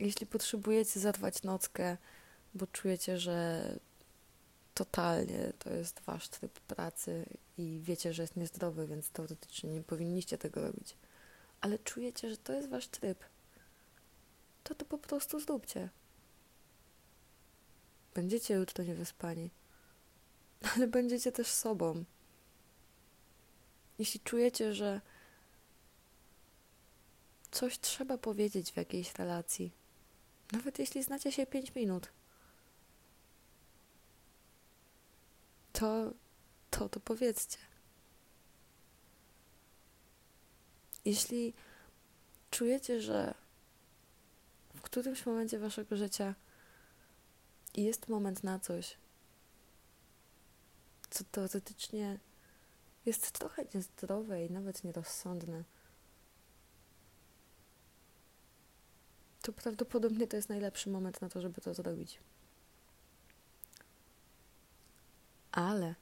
Jeśli 0.00 0.26
potrzebujecie 0.26 1.00
zarwać 1.00 1.42
nockę, 1.42 1.96
bo 2.54 2.66
czujecie, 2.66 3.18
że 3.18 3.64
totalnie 4.74 5.52
to 5.58 5.70
jest 5.74 6.00
wasz 6.00 6.28
tryb 6.28 6.60
pracy 6.60 7.26
i 7.58 7.80
wiecie, 7.82 8.12
że 8.12 8.22
jest 8.22 8.36
niezdrowy, 8.36 8.86
więc 8.86 9.10
teoretycznie 9.10 9.70
nie 9.70 9.82
powinniście 9.82 10.38
tego 10.38 10.60
robić, 10.62 10.96
ale 11.60 11.78
czujecie, 11.78 12.30
że 12.30 12.36
to 12.36 12.52
jest 12.52 12.68
wasz 12.68 12.88
tryb, 12.88 13.24
to 14.64 14.74
to 14.74 14.84
po 14.84 14.98
prostu 14.98 15.40
zróbcie. 15.40 15.88
Będziecie 18.14 18.54
jutro 18.54 18.84
niewyspani, 18.84 19.50
ale 20.76 20.86
będziecie 20.86 21.32
też 21.32 21.46
sobą. 21.46 22.04
Jeśli 23.98 24.20
czujecie, 24.20 24.74
że 24.74 25.00
coś 27.50 27.78
trzeba 27.78 28.18
powiedzieć 28.18 28.72
w 28.72 28.76
jakiejś 28.76 29.14
relacji, 29.14 29.79
nawet 30.52 30.78
jeśli 30.78 31.02
znacie 31.02 31.32
się 31.32 31.46
5 31.46 31.74
minut, 31.74 32.08
to, 35.72 36.12
to, 36.70 36.88
to 36.88 37.00
powiedzcie. 37.00 37.58
Jeśli 41.04 41.54
czujecie, 42.50 43.00
że 43.00 43.34
w 44.74 44.80
którymś 44.80 45.26
momencie 45.26 45.58
waszego 45.58 45.96
życia 45.96 46.34
jest 47.74 48.08
moment 48.08 48.44
na 48.44 48.58
coś, 48.58 48.96
co 51.10 51.24
teoretycznie 51.24 52.18
jest 53.06 53.30
trochę 53.30 53.64
niezdrowe 53.74 54.44
i 54.46 54.50
nawet 54.50 54.84
nierozsądne, 54.84 55.64
to 59.42 59.52
prawdopodobnie 59.52 60.26
to 60.26 60.36
jest 60.36 60.48
najlepszy 60.48 60.90
moment 60.90 61.20
na 61.20 61.28
to, 61.28 61.40
żeby 61.40 61.60
to 61.60 61.74
zrobić. 61.74 62.18
Ale 65.52 65.94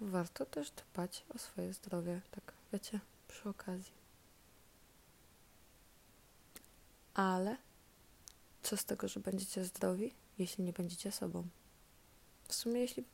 warto 0.00 0.46
też 0.46 0.70
dbać 0.70 1.24
o 1.34 1.38
swoje 1.38 1.72
zdrowie, 1.72 2.20
tak 2.30 2.52
wiecie, 2.72 3.00
przy 3.28 3.48
okazji. 3.48 3.92
Ale 7.14 7.56
co 8.62 8.76
z 8.76 8.84
tego, 8.84 9.08
że 9.08 9.20
będziecie 9.20 9.64
zdrowi, 9.64 10.14
jeśli 10.38 10.64
nie 10.64 10.72
będziecie 10.72 11.12
sobą? 11.12 11.44
W 12.48 12.54
sumie, 12.54 12.80
jeśli 12.80 13.04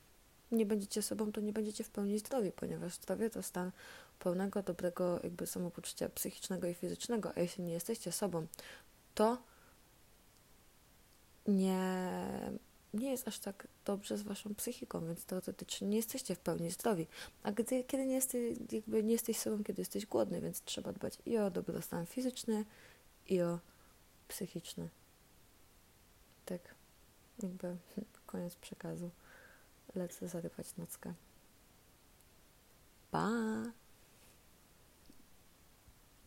nie 0.51 0.65
będziecie 0.65 1.01
sobą, 1.01 1.31
to 1.31 1.41
nie 1.41 1.53
będziecie 1.53 1.83
w 1.83 1.89
pełni 1.89 2.19
zdrowi, 2.19 2.51
ponieważ 2.51 2.93
zdrowie 2.93 3.29
to 3.29 3.43
stan 3.43 3.71
pełnego, 4.19 4.63
dobrego 4.63 5.19
jakby 5.23 5.47
samopoczucia 5.47 6.09
psychicznego 6.09 6.67
i 6.67 6.73
fizycznego, 6.73 7.31
a 7.35 7.39
jeśli 7.39 7.63
nie 7.63 7.73
jesteście 7.73 8.11
sobą, 8.11 8.47
to 9.15 9.37
nie 11.47 11.83
nie 12.93 13.11
jest 13.11 13.27
aż 13.27 13.39
tak 13.39 13.67
dobrze 13.85 14.17
z 14.17 14.21
waszą 14.21 14.55
psychiką, 14.55 15.05
więc 15.05 15.25
teoretycznie 15.25 15.87
nie 15.87 15.97
jesteście 15.97 16.35
w 16.35 16.39
pełni 16.39 16.71
zdrowi. 16.71 17.07
A 17.43 17.51
gdy, 17.51 17.83
kiedy 17.83 18.05
nie 18.05 18.15
jesteś, 18.15 18.57
jakby 18.71 19.03
nie 19.03 19.11
jesteś 19.11 19.37
sobą, 19.37 19.63
kiedy 19.63 19.81
jesteś 19.81 20.05
głodny, 20.05 20.41
więc 20.41 20.61
trzeba 20.61 20.93
dbać 20.93 21.17
i 21.25 21.37
o 21.37 21.51
dobrostan 21.51 22.05
fizyczny, 22.05 22.65
i 23.27 23.41
o 23.41 23.59
psychiczny. 24.27 24.89
Tak, 26.45 26.75
jakby 27.43 27.77
koniec 28.25 28.55
przekazu. 28.55 29.09
Lecę 29.95 30.27
zarywać 30.27 30.77
nockę. 30.77 31.13
Pa! 33.11 33.29